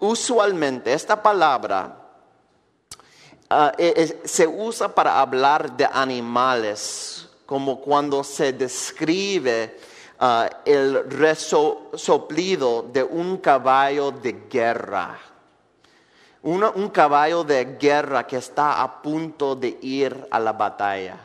Usualmente 0.00 0.92
esta 0.92 1.22
palabra 1.22 1.96
ah, 3.48 3.72
e, 3.78 3.94
e, 3.96 4.28
se 4.28 4.46
usa 4.46 4.94
para 4.94 5.20
hablar 5.20 5.76
de 5.76 5.84
animales, 5.84 7.28
como 7.46 7.80
cuando 7.80 8.24
se 8.24 8.52
describe 8.52 9.78
ah, 10.18 10.48
el 10.64 11.10
resoplido 11.10 12.82
de 12.90 13.02
un 13.04 13.38
caballo 13.38 14.10
de 14.10 14.32
guerra 14.48 15.18
un 16.42 16.88
caballo 16.88 17.44
de 17.44 17.76
guerra 17.78 18.26
que 18.26 18.36
está 18.36 18.82
a 18.82 19.02
punto 19.02 19.54
de 19.54 19.78
ir 19.82 20.28
a 20.30 20.38
la 20.38 20.52
batalla. 20.52 21.18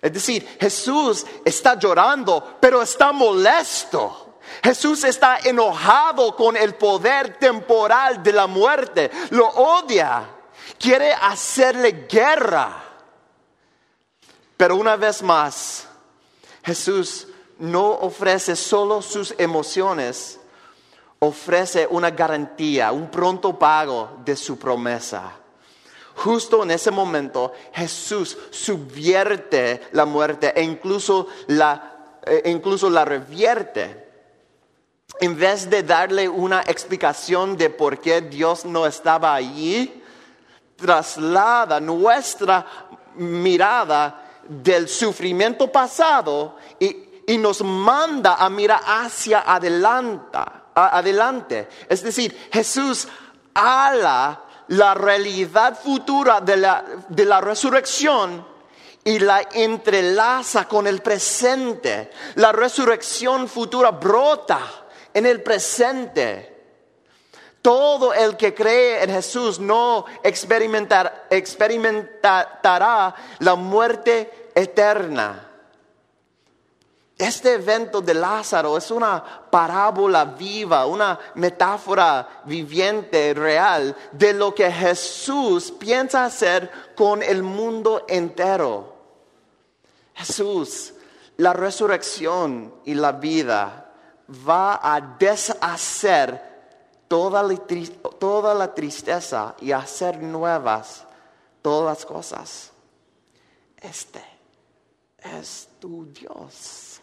Es 0.00 0.12
decir, 0.12 0.46
Jesús 0.60 1.24
está 1.44 1.78
llorando, 1.78 2.56
pero 2.60 2.82
está 2.82 3.10
molesto. 3.10 4.23
Jesús 4.62 5.04
está 5.04 5.38
enojado 5.44 6.34
con 6.36 6.56
el 6.56 6.74
poder 6.74 7.38
temporal 7.38 8.22
de 8.22 8.32
la 8.32 8.46
muerte. 8.46 9.10
Lo 9.30 9.48
odia. 9.48 10.28
Quiere 10.78 11.12
hacerle 11.12 12.06
guerra. 12.08 12.82
Pero 14.56 14.76
una 14.76 14.96
vez 14.96 15.22
más, 15.22 15.86
Jesús 16.62 17.28
no 17.58 17.90
ofrece 17.90 18.56
solo 18.56 19.02
sus 19.02 19.34
emociones, 19.38 20.40
ofrece 21.18 21.86
una 21.90 22.10
garantía, 22.10 22.92
un 22.92 23.10
pronto 23.10 23.58
pago 23.58 24.18
de 24.24 24.36
su 24.36 24.58
promesa. 24.58 25.32
Justo 26.16 26.62
en 26.62 26.70
ese 26.70 26.90
momento 26.90 27.52
Jesús 27.72 28.38
subvierte 28.50 29.88
la 29.92 30.04
muerte 30.04 30.52
e 30.54 30.62
incluso 30.62 31.26
la, 31.48 32.20
eh, 32.24 32.42
incluso 32.46 32.88
la 32.88 33.04
revierte. 33.04 34.04
En 35.20 35.38
vez 35.38 35.70
de 35.70 35.82
darle 35.82 36.28
una 36.28 36.62
explicación 36.62 37.56
de 37.56 37.70
por 37.70 38.00
qué 38.00 38.20
Dios 38.20 38.64
no 38.64 38.86
estaba 38.86 39.34
allí, 39.34 40.02
traslada 40.76 41.80
nuestra 41.80 42.66
mirada 43.16 44.40
del 44.48 44.88
sufrimiento 44.88 45.70
pasado 45.70 46.56
y, 46.78 47.22
y 47.26 47.38
nos 47.38 47.62
manda 47.62 48.34
a 48.34 48.50
mirar 48.50 48.80
hacia 48.84 49.40
adelante 49.40 50.38
adelante. 50.74 51.68
Es 51.88 52.02
decir, 52.02 52.48
Jesús 52.52 53.08
ala 53.54 54.42
la 54.68 54.94
realidad 54.94 55.78
futura 55.78 56.40
de 56.40 56.56
la, 56.56 56.84
de 57.08 57.24
la 57.24 57.40
resurrección 57.40 58.46
y 59.04 59.18
la 59.18 59.48
entrelaza 59.52 60.66
con 60.66 60.86
el 60.86 61.02
presente. 61.02 62.10
La 62.36 62.52
resurrección 62.52 63.48
futura 63.48 63.90
brota 63.90 64.60
en 65.14 65.24
el 65.24 65.42
presente. 65.42 66.50
Todo 67.62 68.12
el 68.12 68.36
que 68.36 68.52
cree 68.52 69.02
en 69.02 69.10
Jesús 69.10 69.58
no 69.58 70.04
experimentar, 70.22 71.28
experimentará 71.30 73.14
la 73.38 73.54
muerte 73.54 74.50
eterna. 74.54 75.50
Este 77.16 77.54
evento 77.54 78.02
de 78.02 78.12
Lázaro 78.12 78.76
es 78.76 78.90
una 78.90 79.24
parábola 79.50 80.24
viva, 80.24 80.84
una 80.84 81.18
metáfora 81.36 82.42
viviente, 82.44 83.32
real, 83.32 83.96
de 84.12 84.34
lo 84.34 84.54
que 84.54 84.70
Jesús 84.70 85.70
piensa 85.70 86.24
hacer 86.24 86.70
con 86.94 87.22
el 87.22 87.42
mundo 87.42 88.04
entero. 88.08 88.94
Jesús, 90.14 90.92
la 91.38 91.52
resurrección 91.52 92.74
y 92.84 92.94
la 92.94 93.12
vida 93.12 93.83
va 94.28 94.80
a 94.82 95.00
deshacer 95.00 96.40
toda 97.08 97.42
la, 97.42 97.56
toda 98.18 98.54
la 98.54 98.74
tristeza 98.74 99.54
y 99.60 99.72
hacer 99.72 100.22
nuevas 100.22 101.04
todas 101.62 101.98
las 101.98 102.06
cosas. 102.06 102.72
Este 103.76 104.22
es 105.18 105.68
tu 105.80 106.06
Dios. 106.06 107.00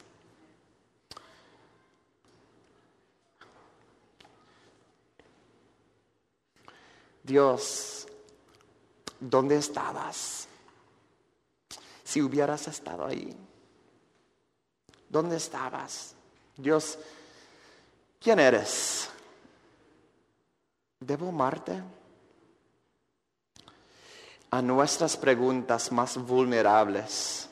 Dios, 7.24 8.08
¿dónde 9.20 9.58
estabas? 9.58 10.48
Si 12.04 12.22
hubieras 12.22 12.68
estado 12.68 13.06
ahí, 13.06 13.36
¿dónde 15.08 15.38
estabas? 15.38 16.16
Dios, 16.58 16.97
¿quién 18.20 18.39
eres? 18.39 19.10
¿Debo 20.99 21.30
amarte? 21.30 21.82
A 24.52 24.62
nuestras 24.62 25.16
preguntas 25.16 25.91
más 25.91 26.18
vulnerables, 26.18 27.49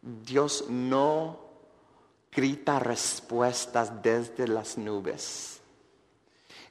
Dios 0.00 0.64
no 0.68 1.40
grita 2.30 2.78
respuestas 2.78 4.02
desde 4.02 4.46
las 4.46 4.78
nubes. 4.78 5.60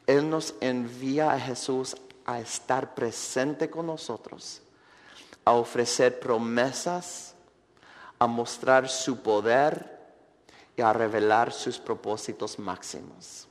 Él 0.07 0.29
nos 0.29 0.55
envía 0.61 1.31
a 1.31 1.39
Jesús 1.39 1.95
a 2.25 2.39
estar 2.39 2.95
presente 2.95 3.69
con 3.69 3.87
nosotros, 3.87 4.61
a 5.43 5.51
ofrecer 5.51 6.19
promesas, 6.19 7.35
a 8.17 8.27
mostrar 8.27 8.87
su 8.87 9.21
poder 9.21 9.94
y 10.75 10.81
a 10.81 10.93
revelar 10.93 11.51
sus 11.51 11.79
propósitos 11.79 12.59
máximos. 12.59 13.47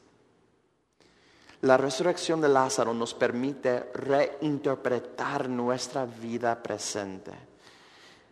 La 1.63 1.79
resurrección 1.79 2.43
de 2.43 2.49
Lázaro 2.49 2.93
nos 2.93 3.15
permite 3.15 3.91
reinterpretar 3.95 5.49
nuestra 5.49 6.05
vida 6.05 6.63
presente. 6.63 7.33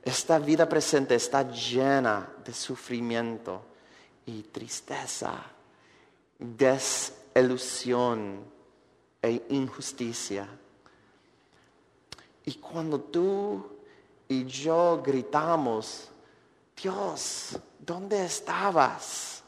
Esta 0.02 0.38
vida 0.38 0.68
presente 0.68 1.14
está 1.14 1.50
llena 1.50 2.28
de 2.44 2.52
sufrimiento 2.52 3.62
y 4.26 4.42
tristeza, 4.42 5.32
des 6.38 7.14
ilusión 7.34 8.44
e 9.22 9.46
injusticia. 9.48 10.46
Y 12.44 12.54
cuando 12.54 13.00
tú 13.00 13.64
y 14.28 14.44
yo 14.44 15.00
gritamos 15.02 16.11
Dios, 16.80 17.58
¿dónde 17.78 18.24
estabas? 18.24 19.42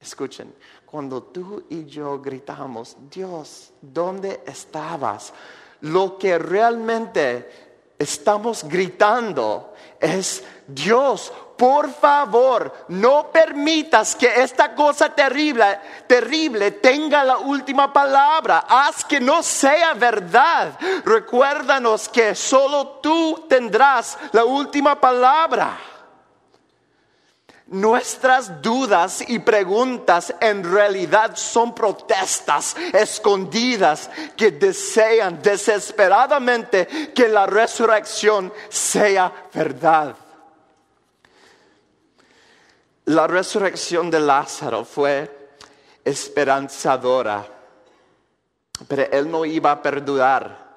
Escuchen, 0.00 0.54
cuando 0.86 1.22
tú 1.22 1.64
y 1.68 1.84
yo 1.84 2.20
gritamos, 2.20 2.96
Dios, 3.10 3.72
¿dónde 3.82 4.42
estabas? 4.46 5.32
Lo 5.82 6.18
que 6.18 6.38
realmente 6.38 7.94
estamos 7.98 8.64
gritando 8.64 9.74
es, 10.00 10.42
Dios, 10.66 11.32
por 11.60 11.92
favor, 11.92 12.86
no 12.88 13.30
permitas 13.30 14.16
que 14.16 14.40
esta 14.40 14.74
cosa 14.74 15.14
terrible, 15.14 15.78
terrible 16.06 16.70
tenga 16.70 17.22
la 17.22 17.36
última 17.36 17.92
palabra. 17.92 18.64
Haz 18.66 19.04
que 19.04 19.20
no 19.20 19.42
sea 19.42 19.92
verdad. 19.92 20.72
Recuérdanos 21.04 22.08
que 22.08 22.34
solo 22.34 23.00
tú 23.02 23.44
tendrás 23.46 24.16
la 24.32 24.42
última 24.42 24.98
palabra. 24.98 25.78
Nuestras 27.66 28.62
dudas 28.62 29.22
y 29.28 29.38
preguntas 29.40 30.34
en 30.40 30.64
realidad 30.64 31.36
son 31.36 31.74
protestas 31.74 32.74
escondidas 32.94 34.08
que 34.34 34.50
desean 34.50 35.42
desesperadamente 35.42 37.12
que 37.14 37.28
la 37.28 37.44
resurrección 37.44 38.50
sea 38.70 39.30
verdad. 39.52 40.16
La 43.10 43.26
resurrección 43.26 44.08
de 44.08 44.20
Lázaro 44.20 44.84
fue 44.84 45.48
esperanzadora, 46.04 47.44
pero 48.86 49.02
él 49.10 49.28
no 49.28 49.44
iba 49.44 49.72
a 49.72 49.82
perdurar. 49.82 50.70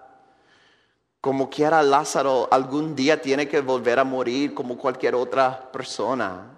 Como 1.21 1.47
quiera 1.47 1.83
Lázaro 1.83 2.47
algún 2.51 2.95
día 2.95 3.21
tiene 3.21 3.47
que 3.47 3.61
volver 3.61 3.99
a 3.99 4.03
morir 4.03 4.55
como 4.55 4.79
cualquier 4.79 5.13
otra 5.13 5.71
persona 5.71 6.53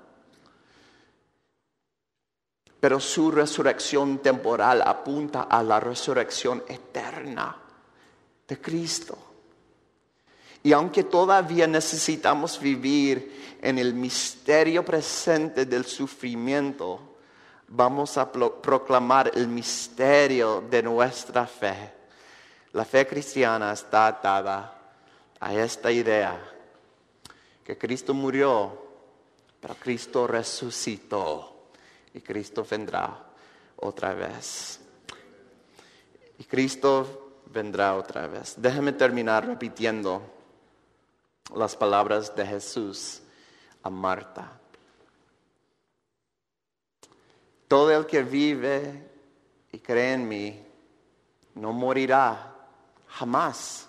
pero 2.86 3.00
su 3.00 3.32
resurrección 3.32 4.20
temporal 4.20 4.84
apunta 4.86 5.48
a 5.50 5.64
la 5.64 5.80
resurrección 5.80 6.64
eterna 6.68 7.58
de 8.48 8.62
Cristo. 8.62 9.18
Y 10.66 10.74
aunque 10.74 11.04
todavía 11.04 11.68
necesitamos 11.68 12.60
vivir 12.60 13.60
en 13.62 13.78
el 13.78 13.94
misterio 13.94 14.84
presente 14.84 15.68
del 15.68 15.86
sufrimiento, 15.86 17.18
vamos 17.68 18.18
a 18.18 18.32
proclamar 18.32 19.30
el 19.36 19.48
misterio 19.48 20.62
de 20.68 20.82
nuestra 20.82 21.46
fe. 21.46 21.94
La 22.74 22.84
fe 22.84 23.06
cristiana 23.06 23.74
está 23.74 24.08
atada 24.08 24.74
a 25.40 25.54
esta 25.54 25.92
idea, 25.92 26.36
que 27.64 27.78
Cristo 27.78 28.16
murió, 28.16 28.88
pero 29.62 29.76
Cristo 29.76 30.26
resucitó 30.26 31.68
y 32.12 32.22
Cristo 32.22 32.66
vendrá 32.68 33.24
otra 33.76 34.16
vez. 34.16 34.80
Y 36.40 36.44
Cristo 36.46 37.36
vendrá 37.54 37.96
otra 37.96 38.26
vez. 38.26 38.56
Déjeme 38.58 38.94
terminar 38.94 39.46
repitiendo 39.46 40.34
las 41.54 41.76
palabras 41.76 42.36
de 42.36 42.46
Jesús 42.46 43.22
a 43.84 43.90
Marta. 43.90 44.60
Todo 47.68 47.92
el 47.92 48.06
que 48.06 48.24
vive 48.24 49.10
y 49.72 49.80
cree 49.80 50.14
en 50.14 50.28
mí 50.28 50.66
no 51.56 51.74
morirá 51.74 52.56
jamás. 53.08 53.88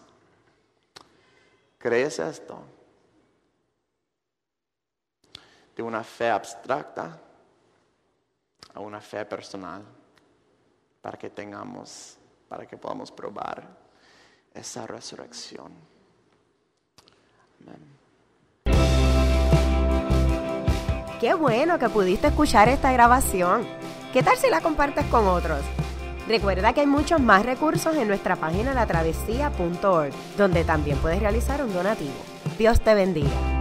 ¿Crees 1.79 2.19
esto? 2.19 2.63
De 5.75 5.83
una 5.83 6.03
fe 6.03 6.31
abstracta 6.31 7.21
a 8.75 8.81
una 8.81 9.01
fe 9.01 9.25
personal 9.25 9.83
para 11.01 11.19
que 11.19 11.31
tengamos, 11.31 12.17
para 12.49 12.67
que 12.67 12.77
podamos 12.77 13.11
probar 13.11 13.67
esa 14.55 14.87
resurrección. 14.87 15.96
Qué 21.21 21.35
bueno 21.35 21.79
que 21.79 21.89
pudiste 21.89 22.29
escuchar 22.29 22.69
esta 22.69 22.93
grabación. 22.93 23.67
¿Qué 24.13 24.23
tal 24.23 24.37
si 24.37 24.51
la 24.51 24.61
compartes 24.61 25.07
con 25.07 25.27
otros? 25.27 25.61
Recuerda 26.29 26.73
que 26.73 26.81
hay 26.81 26.87
muchos 26.87 27.21
más 27.21 27.47
recursos 27.47 27.97
en 27.97 28.09
nuestra 28.09 28.37
página 28.37 28.75
latravesía.org, 28.75 30.13
donde 30.37 30.65
también 30.65 30.99
puedes 30.99 31.21
realizar 31.21 31.63
un 31.63 31.73
donativo. 31.73 32.15
Dios 32.59 32.81
te 32.81 32.95
bendiga. 32.95 33.56